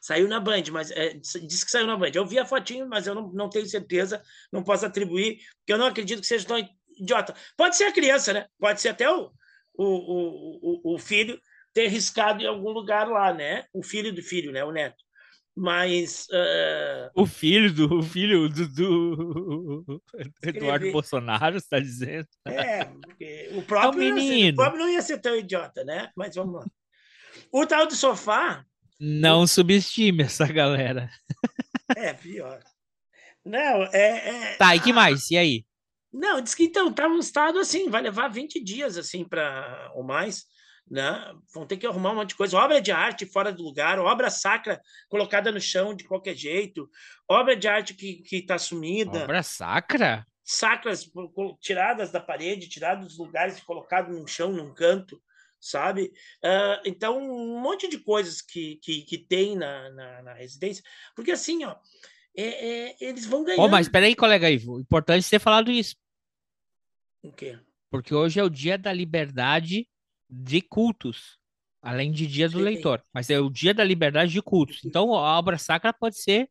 [0.00, 2.12] Saiu na Band, mas é, diz que saiu na Band.
[2.14, 5.78] Eu vi a fotinho, mas eu não, não tenho certeza, não posso atribuir, porque eu
[5.78, 6.56] não acredito que seja tão
[6.96, 7.34] idiota.
[7.56, 8.46] Pode ser a criança, né?
[8.58, 9.32] Pode ser até o,
[9.74, 11.40] o, o, o filho
[11.76, 13.64] ter riscado em algum lugar lá, né?
[13.70, 14.64] O filho do filho, né?
[14.64, 14.96] O neto.
[15.54, 20.02] Mas eh, O filho do o filho do, do
[20.42, 20.90] Eduardo.
[20.92, 22.26] Bolsonaro está dizendo.
[22.46, 22.88] é,
[23.56, 24.52] o próprio, É um não ia ser- menino.
[24.52, 26.10] o próprio não ia ser tão idiota, né?
[26.16, 26.66] Mas vamos lá.
[27.52, 28.64] O tal do sofá
[28.98, 31.10] Não subestime essa galera.
[31.96, 32.60] é pior.
[33.44, 35.30] Não, é, é, Tá, e que mais?
[35.30, 35.64] E aí?
[36.12, 40.02] Não, diz que então tá um estado assim, vai levar 20 dias assim para ou
[40.02, 40.44] mais,
[40.90, 41.34] né?
[41.52, 44.30] Vão ter que arrumar um monte de coisa, obra de arte fora do lugar, obra
[44.30, 46.88] sacra colocada no chão de qualquer jeito,
[47.28, 50.26] obra de arte que que está sumida, Obra sacra?
[50.44, 51.10] sacras
[51.60, 55.20] tiradas da parede, tiradas dos lugares e colocado no chão, num canto,
[55.60, 56.12] sabe?
[56.44, 60.84] Ah, então um monte de coisas que que, que tem na, na, na residência,
[61.16, 61.74] porque assim, ó,
[62.36, 63.62] é- é, eles vão ganhando.
[63.62, 64.78] Ó, mas peraí, colega Ivo.
[64.78, 65.96] Importante ter falado isso.
[67.24, 67.58] O quê?
[67.90, 69.88] Porque hoje é o dia da liberdade
[70.28, 71.38] de cultos.
[71.82, 72.64] Além de dia do Sim.
[72.64, 73.02] leitor.
[73.14, 74.84] Mas é o dia da liberdade de cultos.
[74.84, 76.48] Então a obra sacra pode ser.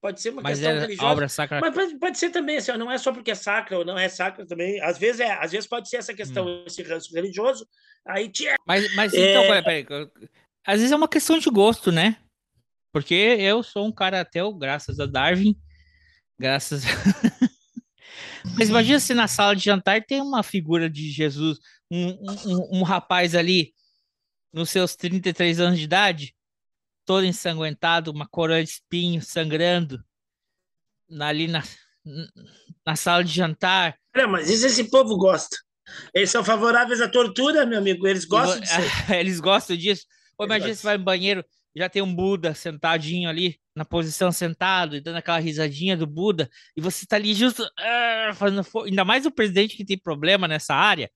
[0.00, 1.12] Pode ser uma Mas questão é, religiosa.
[1.12, 1.60] obra sacra.
[1.60, 3.98] Mas pode, pode ser também, assim, ó, não é só porque é sacra ou não
[3.98, 4.80] é sacra também.
[4.80, 6.64] Às vezes é, às vezes pode ser essa questão, Hum.
[6.66, 7.66] esse ranço religioso.
[8.06, 8.54] Aí tinha.
[8.66, 9.30] Mas, mas É.
[9.30, 10.08] então, peraí, peraí,
[10.64, 12.16] Às vezes é uma questão de gosto, né?
[12.92, 15.54] Porque eu sou um cara ateu, graças a Darwin.
[16.38, 16.82] Graças.
[18.56, 21.58] Mas imagina se na sala de jantar tem uma figura de Jesus,
[21.90, 22.08] um,
[22.46, 23.72] um, um- rapaz ali,
[24.52, 26.34] nos seus 33 anos de idade,
[27.04, 30.02] todo ensanguentado, uma coroa de espinho sangrando,
[31.20, 31.62] ali na,
[32.86, 33.96] na sala de jantar.
[34.14, 35.56] Não, mas isso esse povo gosta.
[36.14, 38.06] Eles são favoráveis à tortura, meu amigo.
[38.06, 38.74] Eles gostam disso.
[39.12, 40.06] Eles gostam disso.
[40.38, 40.80] Ou Eles imagina gostam.
[40.82, 45.16] você vai no banheiro, já tem um Buda sentadinho ali, na posição sentado, e dando
[45.16, 49.76] aquela risadinha do Buda, e você tá ali justo ah, fazendo Ainda mais o presidente
[49.76, 51.10] que tem problema nessa área,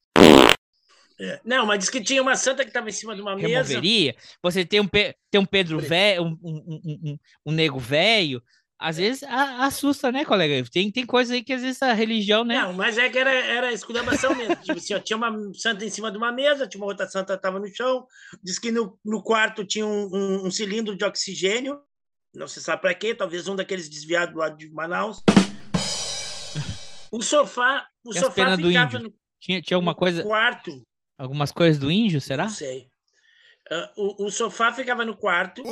[1.21, 1.41] É.
[1.45, 3.49] Não, mas diz que tinha uma santa que estava em cima de uma mesa.
[3.49, 4.17] removeria.
[4.43, 8.43] Você tem um, Pe- tem um Pedro velho, um, um, um, um- nego velho.
[8.77, 10.69] Às vezes a- assusta, né, colega?
[10.71, 12.61] Tem, tem coisa aí que às vezes a religião, né?
[12.61, 14.57] Não, mas é que era, era esculhambação mesmo.
[14.57, 17.35] tipo assim, ó, tinha uma santa em cima de uma mesa, tinha uma outra santa
[17.35, 18.07] que estava no chão.
[18.43, 21.79] Diz que no, no quarto tinha um, um- cilindro de oxigênio,
[22.35, 25.23] não se sabe para quê, talvez um daqueles desviados lá de Manaus.
[27.13, 28.61] O sofá, o E sofá ficava
[28.97, 28.99] índio?
[28.99, 30.83] no Tinha, tinha alguma coisa, quarto,
[31.19, 32.45] algumas coisas do índio, será?
[32.45, 32.91] não sei.
[33.71, 35.63] Ah, o, o sofá ficava no quarto.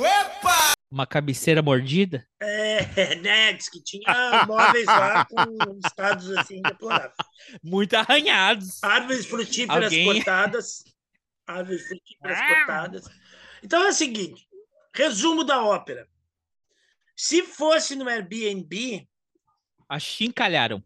[0.89, 2.27] Uma cabeceira mordida?
[2.39, 7.13] É, né, diz que tinha móveis lá com estados assim deploráveis.
[7.63, 8.83] Muito arranhados.
[8.83, 10.83] Árvores frutíferas Alguém- cortadas.
[11.45, 12.55] Árvores frutíferas Ah!
[12.55, 13.05] cortadas.
[13.63, 14.47] Então é o seguinte:
[14.95, 16.07] resumo da ópera.
[17.15, 19.07] Se fosse no Airbnb,
[19.87, 20.83] Achincalharam.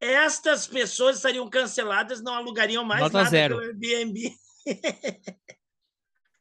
[0.00, 3.58] Estas pessoas estariam canceladas, não alugariam mais Nota nada zero.
[3.58, 4.32] pelo Airbnb.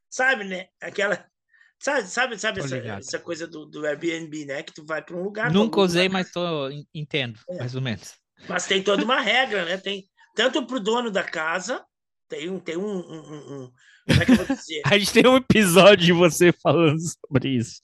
[0.09, 0.67] sabe, né?
[0.81, 1.25] Aquela.
[1.79, 4.63] Sabe, sabe, sabe essa, essa coisa do, do Airbnb, né?
[4.63, 5.51] Que tu vai para um lugar.
[5.51, 7.57] Nunca usei, mas tô, en- entendo, É.
[7.57, 8.13] mais ou menos.
[8.47, 9.77] Mas tem toda uma regra, né?
[9.77, 11.85] Tem tanto para o dono da casa,
[12.29, 13.71] tem um, tem um, um, um- um-
[14.07, 14.81] como é que eu vou dizer?
[14.85, 17.81] A gente tem um episódio de você falando sobre isso.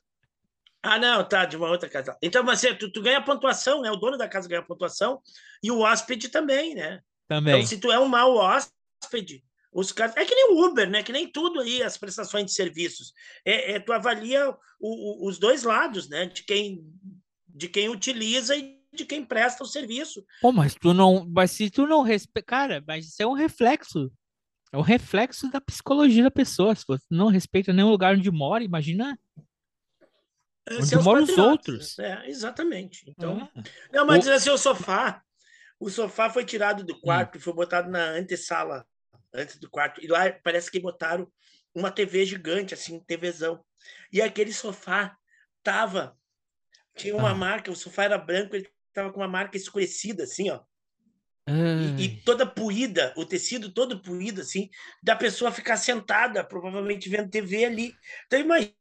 [0.84, 2.18] Ah, não, tá, de uma outra casa.
[2.22, 3.92] Então, você, tu, tu ganha pontuação, né?
[3.92, 5.22] O dono da casa ganha pontuação
[5.64, 7.02] e o hóspede também, né?
[7.28, 7.54] Também.
[7.56, 10.18] Então, se tu é um mau hóspede, os caras.
[10.18, 11.04] É que nem o Uber, né?
[11.04, 13.14] Que nem tudo aí, as prestações de serviços.
[13.46, 16.26] É, é, tu avalia o- o- os dois lados, né?
[16.26, 16.84] De quem,
[17.48, 20.26] de quem utiliza e de quem presta o serviço.
[20.42, 21.26] Pô, mas tu não.
[21.30, 22.46] Mas se tu não respeita.
[22.48, 24.12] Cara, mas isso é um reflexo.
[24.74, 26.74] É um reflexo da psicologia da pessoa.
[26.76, 29.18] Se você não respeita nenhum lugar onde mora, imagina.
[30.70, 31.98] Onde Seus moram os outros.
[32.00, 33.04] É, exatamente.
[33.10, 35.22] Então, Ah, Não, mas O- assim, o sofá.
[35.80, 38.86] O sofá foi tirado do quarto e foi botado na antessala,
[39.34, 40.00] antes do quarto.
[40.04, 41.28] E lá parece que botaram
[41.74, 43.64] uma TV gigante, assim, TVzão.
[44.14, 45.18] E aquele sofá
[45.64, 46.16] tava.
[46.96, 47.36] Tinha uma Ah.
[47.36, 50.62] marca, o sofá era branco, ele tava com uma marca escurecida, assim, ó.
[51.48, 54.70] E, e toda puída, o tecido todo puído, assim,
[55.02, 57.94] da pessoa ficar sentada, provavelmente vendo TV ali.
[58.28, 58.74] Então imagina,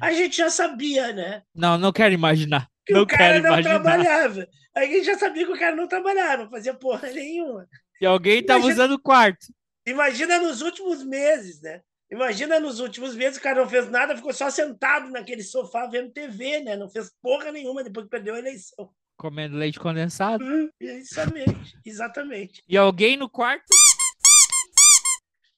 [0.00, 1.42] a gente já sabia, né?
[1.54, 2.68] Não, não quero imaginar.
[2.84, 3.70] que não o cara quero não imaginar.
[3.82, 4.48] trabalhava.
[4.74, 7.66] A gente já sabia que o cara não trabalhava, não fazia porra nenhuma.
[8.00, 9.46] E alguém tava Imagina- usando o quarto.
[9.86, 11.80] Imagina nos últimos meses, né?
[12.10, 16.12] Imagina nos últimos meses o cara não fez nada, ficou só sentado naquele sofá vendo
[16.12, 16.76] TV, né?
[16.76, 18.90] Não fez porra nenhuma depois que perdeu a eleição.
[19.16, 20.44] Comendo leite condensado.
[20.44, 22.62] Hum, Exatamente, exatamente.
[22.68, 23.64] E alguém no quarto.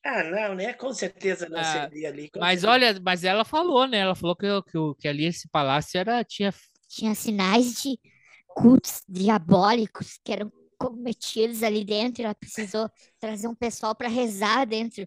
[0.08, 0.72] Ah, não, né?
[0.72, 2.30] Com certeza não Ah, seria ali.
[2.30, 2.72] com Mas certeza.
[2.72, 3.98] olha, mas ela falou, né?
[3.98, 6.52] Ela falou que, que, que ali esse palácio era, tinha.
[6.88, 7.98] Tinha sinais de
[8.48, 12.22] cultos diabólicos que eram cometidos ali dentro.
[12.24, 12.90] Ela precisou
[13.20, 15.06] trazer um pessoal para rezar dentro.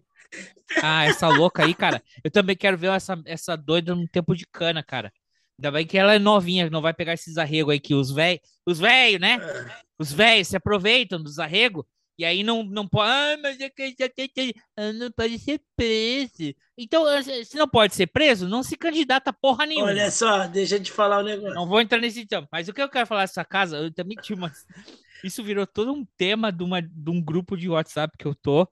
[0.80, 2.02] Ah, essa louca aí, cara.
[2.24, 5.12] Eu também quero ver essa, essa doida no tempo de cana, cara.
[5.58, 8.40] Ainda bem que ela é novinha, não vai pegar esses arregos aí que os velhos,
[8.66, 9.40] os velhos, né?
[9.40, 11.84] Ah, Os velhos se aproveitam dos arregos
[12.18, 13.10] e aí não, não pode.
[13.10, 16.54] Ah, mas é que ah, não pode ser preso.
[16.76, 19.88] Então, ah, se não pode ser preso, não se candidata a porra nenhuma.
[19.88, 21.54] Olha só, deixa eu te falar um negócio.
[21.54, 22.46] Não vou entrar nesse tema.
[22.52, 24.52] Mas o que eu quero falar dessa casa, eu também tinha uma.
[25.24, 28.68] Isso virou todo um tema de, uma, de um grupo de WhatsApp que eu tô.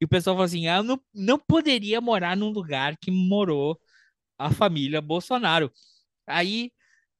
[0.00, 3.80] E o pessoal falou assim: ah, eu não, não poderia morar num lugar que morou
[4.38, 5.72] a família Bolsonaro.
[6.26, 6.70] Aí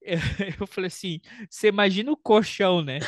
[0.61, 1.21] eu falei assim:
[1.51, 3.01] você imagina o colchão, né?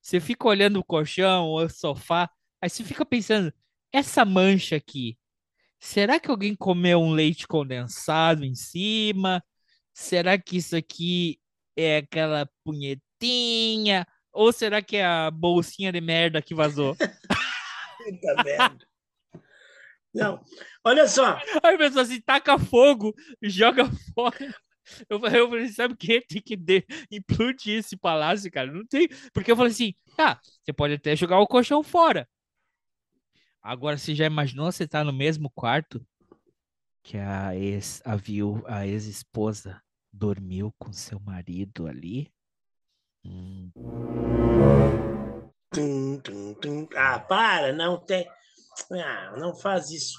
[0.00, 2.30] Você fica olhando o colchão, o sofá,
[2.60, 3.52] aí você fica pensando:
[3.92, 5.18] essa mancha aqui,
[5.78, 9.42] será que alguém comeu um leite condensado em cima?
[9.92, 11.40] Será que isso aqui
[11.76, 14.06] é aquela punhetinha?
[14.32, 16.96] Ou será que é a bolsinha de merda que vazou?
[17.98, 18.86] Puta merda.
[20.12, 20.42] Não,
[20.84, 21.38] olha só.
[21.62, 23.84] Aí a pessoa assim, taca fogo, joga
[24.14, 24.54] fora.
[25.08, 26.20] Eu falei, eu falei, sabe o que?
[26.28, 26.84] Tem que de...
[27.10, 28.70] implodir esse palácio, cara.
[28.70, 29.08] Não tem.
[29.32, 32.28] Porque eu falei assim, tá, você pode até jogar o colchão fora.
[33.62, 36.04] Agora, você já imaginou você tá no mesmo quarto
[37.02, 39.82] que a ex, a viu, a ex-esposa
[40.12, 42.32] dormiu com seu marido ali?
[43.24, 43.70] Hum,
[45.72, 46.88] Tum, tum, tum.
[46.96, 48.26] Ah, para, não tem.
[48.92, 50.18] Ah, não faz isso.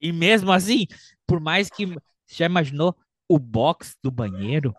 [0.00, 0.86] E mesmo assim,
[1.26, 1.86] por mais que.
[1.86, 2.96] Você já imaginou
[3.32, 4.74] o box do banheiro?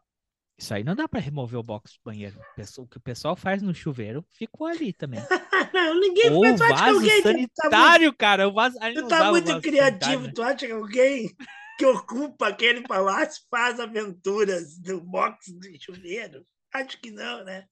[0.59, 2.39] Isso aí não dá pra remover o box do banheiro.
[2.77, 5.19] O que o pessoal faz no chuveiro ficou ali também.
[5.73, 6.57] não, ninguém Ou faz.
[6.57, 8.47] Tu acha que vaso alguém que tá sanitário, cara.
[8.47, 10.11] O vaso, Tu tá muito vaso criativo.
[10.11, 10.33] sanitário?
[10.33, 11.35] Tu acha que alguém
[11.79, 16.45] que ocupa aquele palácio faz aventuras do box do chuveiro?
[16.71, 17.65] Acho que não, né?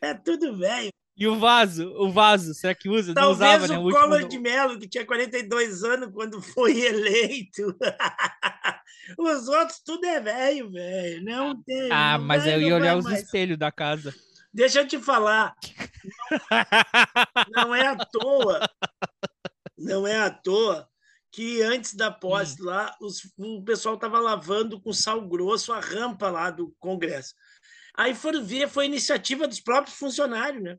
[0.00, 0.92] É tudo velho.
[1.16, 1.88] E o vaso?
[1.98, 3.08] O vaso, será que usa?
[3.08, 3.78] não Talvez usava, né?
[3.78, 7.76] o O último Collor não- de Mello, que tinha 42 anos quando foi eleito.
[9.18, 11.22] Os outros tudo é velho, velho.
[11.24, 11.90] Não tem.
[11.92, 13.22] Ah, não mas vai, eu não ia olhar os mais.
[13.22, 14.14] espelhos da casa.
[14.54, 15.54] Deixa eu te falar,
[17.54, 18.60] não é à toa,
[19.78, 20.88] não é à toa
[21.30, 26.28] que antes da posse lá, os- o pessoal estava lavando com sal grosso a rampa
[26.28, 27.34] lá do Congresso.
[27.96, 30.76] Aí foram ver, foi iniciativa dos próprios funcionários, né?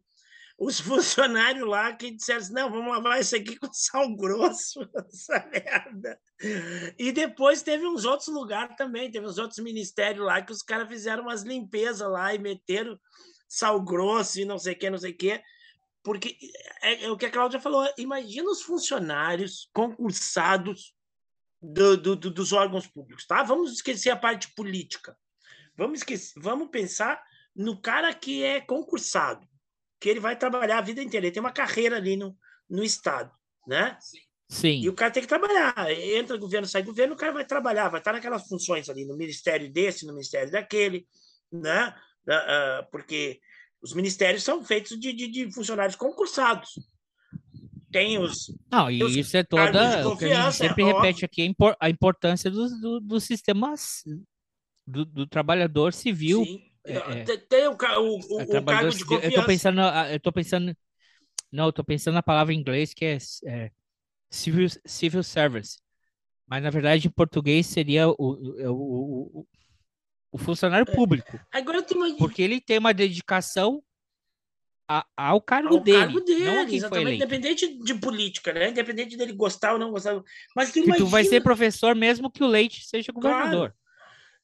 [0.58, 5.50] Os funcionários lá que disseram assim, não, vamos lavar isso aqui com sal grosso, essa
[5.52, 6.20] merda.
[6.98, 10.88] E depois teve uns outros lugares também, teve uns outros ministérios lá que os caras
[10.88, 13.00] fizeram umas limpezas lá e meteram
[13.48, 15.42] sal grosso e não sei o que, não sei o que.
[16.04, 16.38] Porque
[16.82, 20.94] é, é o que a Cláudia falou, imagina os funcionários concursados
[21.62, 23.42] do- do- do- dos órgãos públicos, tá?
[23.42, 25.18] Vamos esquecer a parte política.
[25.78, 27.24] Vamos, esquecer, vamos pensar
[27.56, 29.48] no cara que é concursado,
[30.04, 32.36] que ele vai trabalhar a vida inteira, ele tem uma carreira ali no,
[32.70, 33.32] no Estado,
[33.66, 33.98] né?
[34.50, 34.90] E Sim.
[34.90, 35.74] o cara tem que trabalhar.
[35.90, 39.72] Entra governo, sai governo, o cara vai trabalhar, vai estar naquelas funções ali, no ministério
[39.72, 41.08] desse, no ministério daquele,
[41.50, 41.96] né?
[42.30, 42.34] Ah,
[42.82, 43.40] ah, Porque
[43.82, 46.72] os ministérios são feitos de, de, de funcionários concursados.
[47.90, 48.54] Tem os.
[48.70, 50.10] Não, e os isso é toda.
[50.10, 50.98] O que a gente sempre óbvio.
[50.98, 54.04] repete aqui, a impor- a importância do, do, do sistema c-
[54.86, 56.44] do, do trabalhador civil.
[56.44, 57.24] Sim, é, é.
[57.38, 59.18] tem- o, o, o, É, cargo de civil.
[59.18, 59.48] Eu tô confiança.
[59.48, 59.82] pensando,
[60.12, 60.78] eu tô pensando.
[61.52, 63.72] Não, eu tô pensando na palavra em inglês que é, é
[64.30, 65.80] civil, civil service.
[66.48, 69.48] Mas na verdade em português seria o, o, o, o-
[70.32, 70.96] o funcionário É.
[70.96, 71.40] público.
[71.52, 72.18] Agora imagina.
[72.18, 73.82] Porque ele tem uma dedicação
[74.90, 77.24] a- ao cargo ao dele, cargo dele, não a quem foi exatamente, eleito.
[77.24, 78.70] independente de política, né?
[78.70, 80.22] Independente dele gostar ou não gostar.
[80.56, 83.74] Mas tu Que tu vai ser imagina- professor mesmo que o Leite seja governador.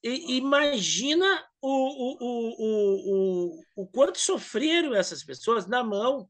[0.03, 6.29] I- imagina o, o, o, o, o, quanto sofreram essas pessoas na mão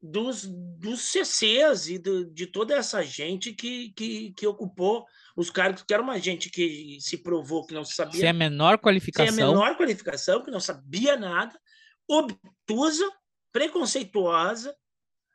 [0.00, 5.82] dos, dos CCs e do, de toda essa gente que, que, que ocupou os cargos,
[5.82, 8.78] que era uma gente que se provou que não sabia Sem a menor sem a
[8.78, 9.34] qualificação.
[9.34, 11.58] menor qualificação, que não sabia nada,
[12.06, 13.10] obtusa,
[13.50, 14.76] preconceituosa,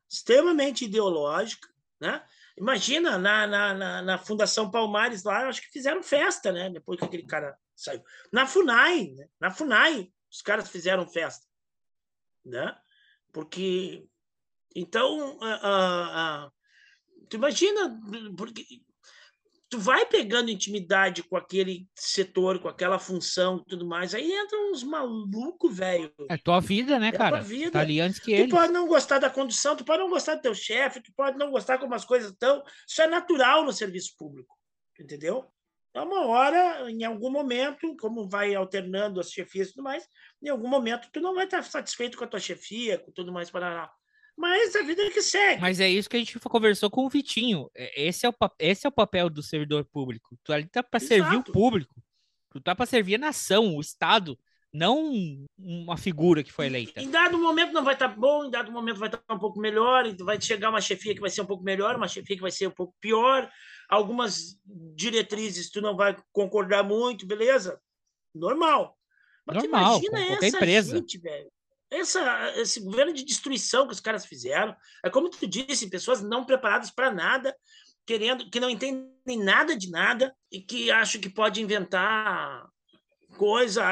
[0.10, 1.68] extremamente ideológica,
[2.00, 2.24] né?
[2.60, 6.70] Imagina na, na, na, na Fundação Palmares lá, acho que fizeram festa, né?
[6.70, 8.04] Depois que aquele cara saiu.
[8.34, 9.30] Na FUNAI, né?
[9.40, 11.48] na FUNAI, os caras fizeram festa,
[12.44, 12.78] né?
[13.32, 14.06] Porque
[14.76, 16.52] então, ah, ah, ah,
[17.30, 17.98] tu imagina,
[18.38, 18.66] porque
[19.70, 24.72] tu vai pegando intimidade com aquele setor, com aquela função e tudo mais, aí entram
[24.72, 26.12] uns malucos, velho.
[26.30, 27.38] É tua vida, né, É cara?
[27.38, 27.72] tua vida.
[27.72, 28.52] Tá ali antes que Tu ele.
[28.52, 31.52] pode não gostar da condução, tu pode não gostar do teu chefe, tu pode não
[31.52, 32.64] gostar como as coisas estão.
[32.88, 34.56] Isso é natural no serviço público,
[35.00, 35.46] entendeu?
[35.94, 40.08] É uma hora, em algum momento, como vai alternando as chefias e tudo mais,
[40.42, 43.50] em algum momento tu não vai estar satisfeito com a tua chefia, com tudo mais
[43.50, 43.92] para lá.
[44.40, 45.62] Mas a vida é que segue.
[45.62, 47.70] Mas é isso que a gente conversou com o Vitinho.
[47.76, 50.40] É- Esse é o, esse é o papel do servidor público.
[50.46, 51.94] Tu ali tá para servir o público.
[52.50, 54.40] Tu tá para servir a nação, o Estado,
[54.74, 55.12] não
[55.58, 57.02] uma figura que foi eleita.
[57.02, 60.10] Em dado momento não vai estar bom, em dado momento vai estar um pouco melhor,
[60.22, 62.68] vai chegar uma chefia que vai ser um pouco melhor, uma chefia que vai ser
[62.68, 63.52] um pouco pior.
[63.90, 64.58] Algumas
[64.96, 67.78] diretrizes tu não vai concordar muito, beleza?
[68.34, 68.98] Normal.
[69.46, 70.98] Mas Normal, imagina essa empresa.
[70.98, 71.52] gente, velho.
[71.92, 74.76] Essa, esse governo de destruição que os caras fizeram.
[75.04, 77.56] É como tu disse, pessoas não preparadas para nada,
[78.06, 82.68] querendo, que não entendem nada de nada e que acham que pode inventar
[83.38, 83.84] coisa.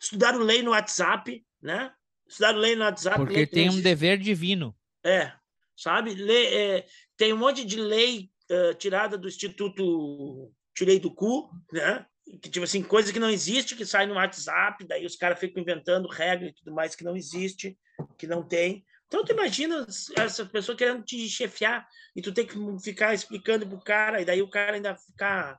[0.00, 1.92] Estudaram lei no WhatsApp, né?
[2.28, 3.16] Estudaram lei no WhatsApp.
[3.16, 4.76] Porque que tem um dever divino.
[5.04, 5.32] É,
[5.76, 6.14] sabe?
[6.14, 6.86] Lei, é,
[7.16, 8.30] tem um monte de lei
[8.78, 12.04] tirada do Instituto Tirei do Cu, né?
[12.40, 15.62] Que, tipo assim, coisa que não existe, que sai no WhatsApp, daí os caras ficam
[15.62, 17.78] inventando regra e tudo mais que não existe,
[18.16, 18.84] que não tem.
[19.06, 19.86] Então, tu imagina
[20.16, 24.40] essa pessoa querendo te chefiar e tu tem que ficar explicando pro cara, e daí
[24.40, 25.58] o cara ainda ficar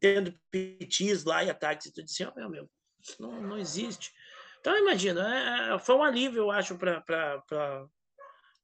[0.00, 2.70] tendo petis lá e ataques, e tu diz assim, ó, meu, meu,
[3.02, 4.12] isso não, não existe.
[4.60, 7.86] Então, imagina, é, foi um alívio, eu acho, para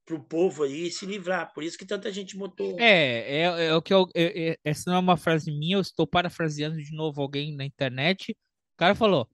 [0.07, 1.53] para o povo aí se livrar.
[1.55, 2.79] Por isso que tanta gente botou.
[2.79, 4.07] É, é, é o que eu.
[4.15, 7.65] é- é- essa não é uma frase minha, eu estou parafraseando de novo alguém na
[7.65, 8.33] internet.
[8.33, 9.29] O cara falou: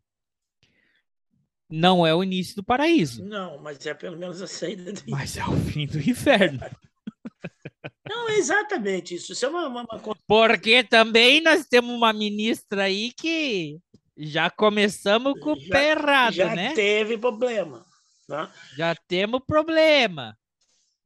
[1.69, 4.93] Não é o início do paraíso, Não, mas é pelo menos a saída.
[4.93, 6.59] do- mas é o fim do inferno.
[8.09, 9.33] Não, é exatamente isso.
[9.33, 10.17] Isso é uma, uma, uma.
[10.27, 13.79] Porque também nós temos uma ministra aí que
[14.17, 16.75] já começamos com o Já- pé errado, Já né?
[16.75, 17.87] teve problema.
[18.29, 18.51] Né?
[18.77, 20.37] Já temos problema.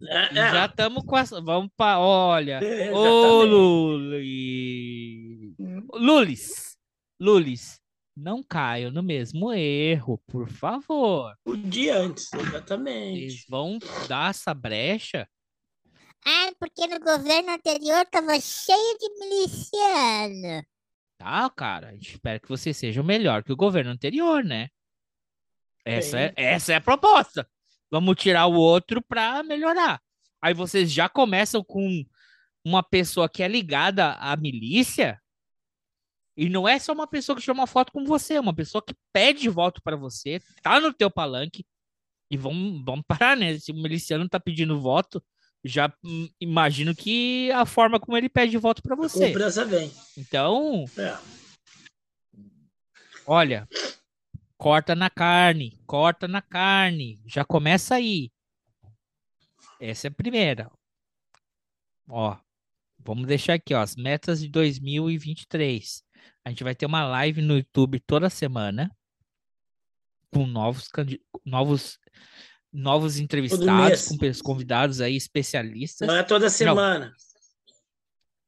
[0.03, 1.31] É, é, já estamos com as.
[1.31, 2.01] Vamos para.
[2.01, 2.61] Olha.
[2.63, 3.45] é, Ô.
[3.45, 4.75] Luli.
[5.93, 6.77] Lulis.
[7.21, 7.81] Lulis.
[8.17, 11.35] Não caiam no mesmo erro, por favor.
[11.45, 13.23] O dia antes, exatamente.
[13.23, 13.79] Eles vão
[14.09, 15.29] dar essa brecha.
[16.25, 20.65] Ah, porque no governo anterior tava cheio de miliciano.
[21.19, 21.89] Tá, cara?
[21.89, 24.69] A gente espera que você seja melhor que o governo anterior, né?
[25.85, 27.47] Essa é, essa é a proposta.
[27.95, 30.03] Vamos tirar o outro para melhorar.
[30.43, 32.05] Aí vocês já começam com
[32.65, 35.23] uma pessoa que é ligada à milícia,
[36.37, 38.83] e não é só uma pessoa que tira uma foto com você, é uma pessoa
[38.85, 41.65] que pede voto para você, tá no teu palanque,
[42.29, 43.57] e vamos, vamos parar, né?
[43.61, 45.23] Se o miliciano tá pedindo voto,
[45.65, 49.29] já hum, imagino que a forma como ele pede voto para você.
[49.29, 49.93] cobrança vem.
[50.19, 51.17] Então, É.
[53.25, 53.69] olha,
[54.57, 58.31] corta na carne, corta na carne, já começa aí.
[59.81, 60.71] Essa é a primeira.
[62.09, 62.37] Ó,
[62.99, 66.03] vamos deixar aqui, ó, as metas de 2023.
[66.45, 68.91] A gente vai ter uma live no YouTube toda semana
[70.31, 70.89] com novos
[71.45, 71.99] novos
[72.73, 76.09] novos entrevistados, com convidados aí especialistas.
[76.09, 77.13] Não é toda semana.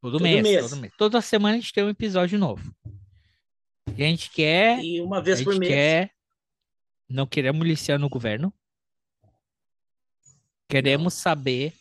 [0.01, 0.69] Todo, todo mês, mês.
[0.69, 0.93] todo mês.
[0.99, 2.75] Toda semana a gente tem um episódio novo.
[3.87, 5.73] A gente quer E uma vez por mês.
[5.73, 6.15] quer.
[7.09, 8.53] Não queremos miliciar no governo.
[10.69, 11.73] Queremos saber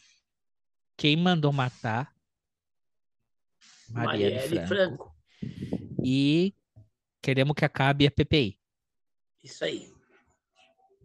[0.96, 2.14] quem mandou matar
[3.90, 4.68] Marielle, Marielle Franco.
[4.68, 5.16] Franco.
[6.04, 6.54] E
[7.22, 8.60] queremos que acabe a PPI.
[9.44, 9.92] Isso aí.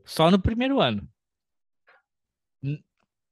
[0.05, 1.09] Só no primeiro ano.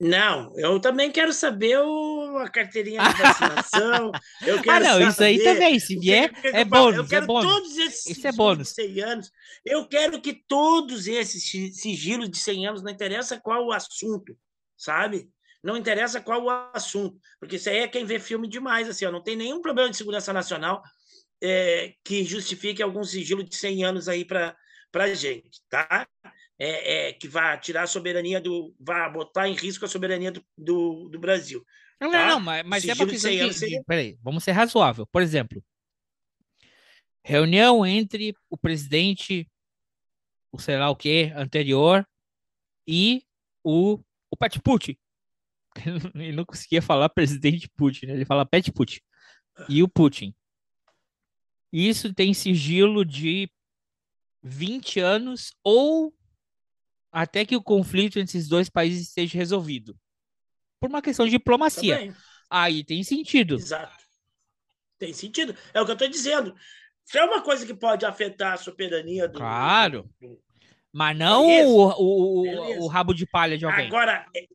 [0.00, 4.12] Não, eu também quero saber o, a carteirinha de vacinação.
[4.46, 5.78] Eu Ah, quero não, isso aí também.
[5.78, 6.88] Se vier, que- é eu falo.
[6.90, 7.52] Eu bônus, é quero bônus.
[7.52, 8.68] todos esses Isso é sigilos bônus.
[8.68, 9.32] de 100 anos.
[9.64, 14.36] Eu quero que todos esses si- sigilos de 100 anos, não interessa qual o assunto,
[14.76, 15.28] sabe?
[15.62, 19.10] Não interessa qual o assunto, porque isso aí é quem vê filme demais, assim, ó,
[19.10, 20.80] não tem nenhum problema de segurança nacional
[21.42, 24.56] é, que justifique algum sigilo de 100 anos aí para
[24.94, 26.06] a gente, tá?
[26.60, 28.74] É, é, que vá tirar a soberania do.
[28.80, 31.64] vá botar em risco a soberania do, do, do Brasil.
[32.00, 32.26] Não, Tá?
[32.28, 34.44] não, mas, mas é uma Sigilo de questão 100 de, anos de- seria- Peraí, vamos
[34.44, 35.06] ser razoável.
[35.06, 35.62] Por exemplo,
[37.24, 39.48] reunião entre o presidente,
[40.52, 42.06] o sei lá o que, anterior,
[42.86, 43.22] e
[43.62, 43.98] o,
[44.30, 44.96] o Pat Putin.
[46.14, 48.14] Ele não conseguia falar presidente Putin, né?
[48.14, 49.00] ele fala Pat Putin.
[49.68, 50.34] E o Putin.
[51.72, 53.50] Isso tem sigilo de
[54.42, 56.14] 20 anos ou
[57.12, 59.98] até que o conflito entre esses dois países esteja resolvido.
[60.80, 61.96] Por uma questão de diplomacia.
[61.96, 62.14] Também.
[62.50, 63.56] Aí tem sentido.
[63.56, 63.96] Exato.
[64.98, 65.54] Tem sentido.
[65.74, 66.54] É o que eu estou dizendo.
[67.04, 69.38] Se é uma coisa que pode afetar a soberania do.
[69.38, 70.08] Claro.
[70.20, 70.40] do-
[70.92, 71.68] Mas não Beleza.
[71.68, 72.80] o, o, Beleza.
[72.80, 73.86] o rabo de palha de alguém.
[73.86, 74.46] Agora, é-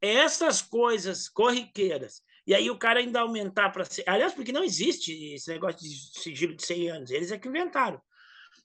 [0.00, 3.84] essas coisas corriqueiras, e aí o cara ainda aumentar para.
[4.06, 5.88] Aliás, porque não existe esse negócio de
[6.20, 8.00] sigilo de 100 anos, eles é que inventaram.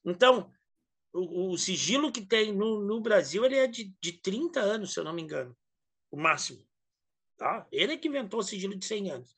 [0.05, 0.51] Então,
[1.13, 4.99] o, o sigilo que tem no, no Brasil ele é de, de 30 anos, se
[4.99, 5.55] eu não me engano,
[6.11, 6.63] o máximo.
[7.37, 7.65] Tá?
[7.71, 9.35] Ele é que inventou o sigilo de 100 anos.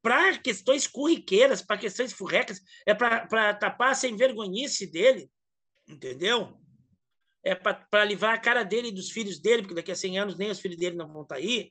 [0.00, 5.30] Para questões corriqueiras, para questões furrecas, é para tapar a sem vergonhice dele,
[5.88, 6.60] entendeu?
[7.44, 10.36] é para livrar a cara dele e dos filhos dele, porque daqui a 100 anos
[10.36, 11.70] nem os filhos dele não vão estar aí.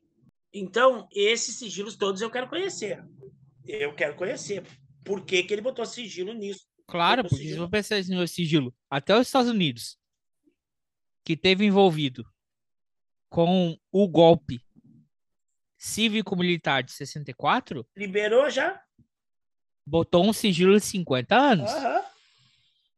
[0.53, 3.03] Então, esses sigilos todos eu quero conhecer.
[3.67, 4.63] Eu quero conhecer.
[5.03, 6.67] Por que, que ele botou sigilo nisso?
[6.85, 9.97] Claro, porque se for pensar no sigilo, até os Estados Unidos,
[11.25, 12.23] que teve envolvido
[13.33, 14.63] com o golpe
[15.75, 18.79] cívico-militar de 64, Liberou já?
[19.83, 21.71] botou um sigilo de 50 anos.
[21.71, 22.01] Aham.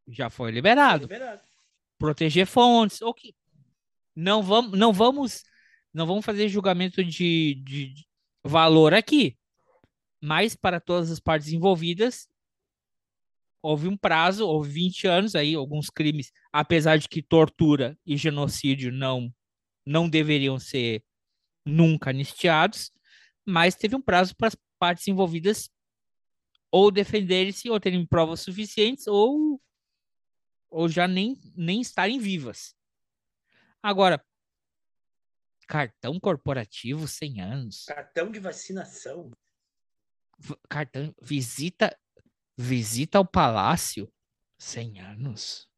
[0.10, 1.04] Já foi liberado.
[1.04, 1.42] Liberado.
[1.98, 3.34] proteger fontes, ok.
[4.14, 5.46] Não vamos, não vamos,
[5.94, 8.06] não vamos fazer julgamento de, de de
[8.44, 9.38] valor aqui,
[10.20, 12.28] mas para todas as partes envolvidas
[13.62, 18.92] houve um prazo, houve 20 anos aí, alguns crimes, apesar de que tortura e genocídio
[18.92, 19.34] não
[19.86, 21.04] não deveriam ser
[21.66, 22.92] nunca anistiados,
[23.46, 25.70] mas teve um prazo para as partes envolvidas
[26.72, 29.62] ou defenderem-se ou terem provas suficientes ou
[30.70, 32.76] ou já nem, nem estarem vivas.
[33.82, 34.22] Agora,
[35.68, 39.32] cartão corporativo 100 anos, Cartão de vacinação.
[40.68, 41.98] cartão visita
[42.58, 44.12] visita ao palácio
[44.58, 45.70] 100 anos.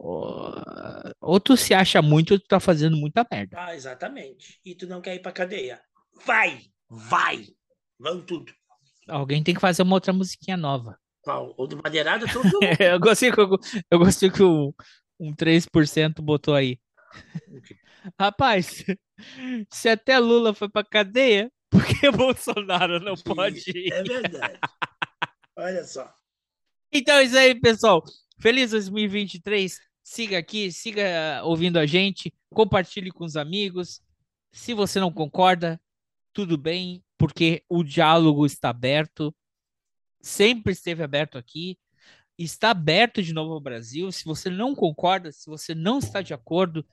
[0.00, 3.56] Ou tu se acha muito ou tu tá fazendo muita merda.
[3.58, 4.60] Ah, exatamente.
[4.64, 5.80] E tu não quer ir para cadeia.
[6.24, 6.62] Vai!
[6.88, 7.46] Vai!
[7.98, 8.52] Vão tudo.
[9.08, 10.98] Alguém tem que fazer uma outra musiquinha nova.
[11.22, 11.54] Qual?
[11.58, 12.60] O do Madeirado, tudo.
[12.78, 13.48] eu gostei que, eu,
[13.90, 14.72] eu gostei que o,
[15.18, 16.78] um 3% botou aí.
[18.18, 18.84] Rapaz,
[19.70, 23.92] se até Lula foi pra cadeia, por que Bolsonaro não pode ir?
[23.92, 24.58] É verdade.
[25.56, 26.12] Olha só.
[26.92, 28.02] Então é isso aí, pessoal.
[28.40, 29.87] Feliz 2023.
[30.10, 34.00] Siga aqui, siga ouvindo a gente, compartilhe com os amigos.
[34.50, 35.78] Se você não concorda,
[36.32, 39.34] tudo bem, porque o diálogo está aberto.
[40.18, 41.78] Sempre esteve aberto aqui.
[42.38, 44.10] Está aberto de novo ao Brasil.
[44.10, 46.86] Se você não concorda, se você não está de acordo,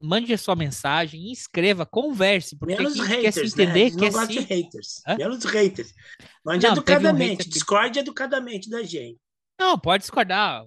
[0.00, 3.64] mande a sua mensagem, escreva, converse, porque Menos a gente quer se haters, né?
[3.64, 4.40] entender, não quer de se...
[4.40, 5.02] haters.
[5.06, 5.16] Hã?
[5.16, 5.94] Menos haters.
[6.42, 7.30] Mande Não, teve um educadamente.
[7.32, 9.20] hater que- Discorde educadamente da gente.
[9.60, 10.66] Não, pode discordar.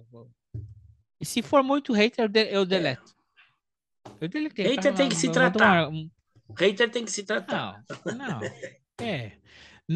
[1.20, 3.14] E se for muito hater, eu, de- eu deleto.
[4.20, 4.66] Eu deletei.
[4.66, 5.90] Hater cara, tem que se tratar.
[6.58, 7.82] Hater tem que se tratar.
[8.06, 8.40] Não, não.
[9.00, 9.32] É.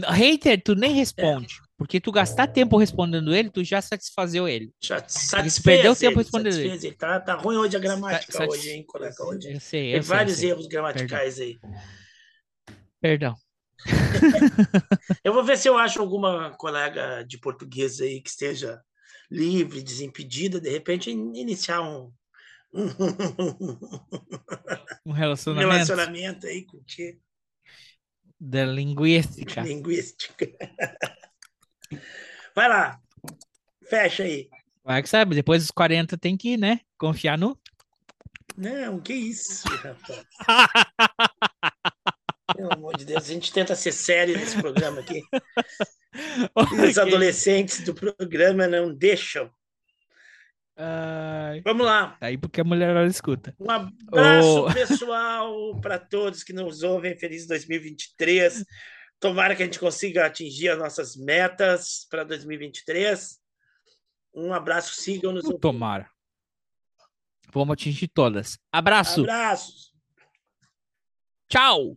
[0.08, 1.60] Hater, tu nem responde.
[1.76, 4.72] Porque tu gastar tempo respondendo ele, tu já satisfazeu ele.
[4.82, 6.68] Já satisfez perdeu tempo respondendo ele.
[6.70, 6.92] ele.
[6.92, 9.14] Tá, tá ruim hoje a gramática hoje, hein, colega?
[9.24, 9.52] Hoje.
[9.52, 10.50] Eu sei, Tem eu sei, eu vários sei.
[10.50, 11.58] erros gramaticais aí.
[13.00, 13.34] Perdão.
[15.24, 18.80] Eu vou ver se eu acho alguma colega de português aí que esteja
[19.30, 22.12] livre, desimpedida, de repente in- iniciar um,
[22.74, 23.78] um
[25.06, 27.20] Um relacionamento relacionamento aí contigo,
[28.40, 29.60] da linguística.
[29.62, 30.46] linguística.
[32.54, 33.00] Vai lá,
[33.88, 34.48] fecha aí.
[34.84, 36.80] Vai que sabe, depois dos 40 tem que, né?
[36.98, 37.58] Confiar no.
[38.56, 40.24] Não, que isso, rapaz.
[42.54, 45.22] Pelo amor de Deus, a gente tenta ser sério nesse programa aqui.
[46.88, 49.50] Os adolescentes do programa não deixam.
[50.76, 52.16] Ai, Vamos lá.
[52.18, 53.54] Tá aí porque a mulher ela escuta.
[53.60, 54.72] Um abraço, Ô.
[54.74, 57.16] pessoal, para todos que nos ouvem.
[57.16, 58.64] Feliz 2023.
[59.20, 63.38] Tomara que a gente consiga atingir as nossas metas para 2023.
[64.34, 65.44] Um abraço, sigam-nos.
[65.60, 66.10] Tomara.
[67.52, 68.58] Vamos atingir todas.
[68.72, 69.20] Abraço.
[69.20, 69.94] Abraços.
[71.48, 71.96] Tchau.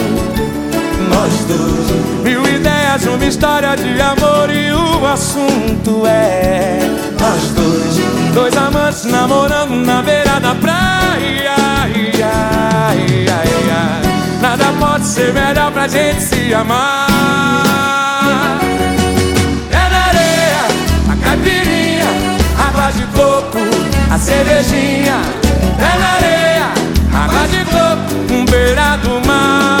[1.13, 2.23] nós dois.
[2.23, 6.79] Mil ideias, uma história de amor e o assunto é
[7.19, 8.01] nós dois.
[8.33, 11.55] Dois amantes namorando na beira da praia.
[11.57, 14.01] Ai, ai, ai, ai.
[14.41, 17.07] Nada pode ser melhor pra gente se amar.
[19.71, 20.63] É na areia,
[21.11, 22.07] a caipirinha,
[22.67, 23.59] água de coco,
[24.09, 25.21] a cervejinha.
[25.77, 26.67] É na areia,
[27.13, 29.80] água de coco, um beira do mar.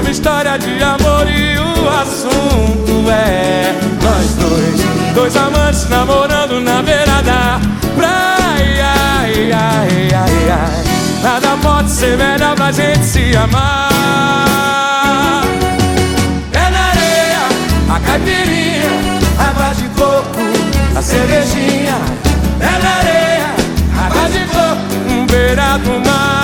[0.00, 4.80] uma história de amor e o assunto é Nós dois,
[5.14, 7.60] dois amantes namorando na beira da
[7.96, 8.92] praia
[9.22, 10.84] ai, ai, ai, ai.
[11.22, 15.44] Nada pode ser melhor pra gente se amar.
[16.52, 17.46] É na areia,
[17.94, 18.90] a caipirinha,
[19.38, 20.40] água de coco,
[20.96, 21.96] a cervejinha.
[22.60, 23.54] É na areia,
[24.06, 26.41] água de coco, um beira do mar.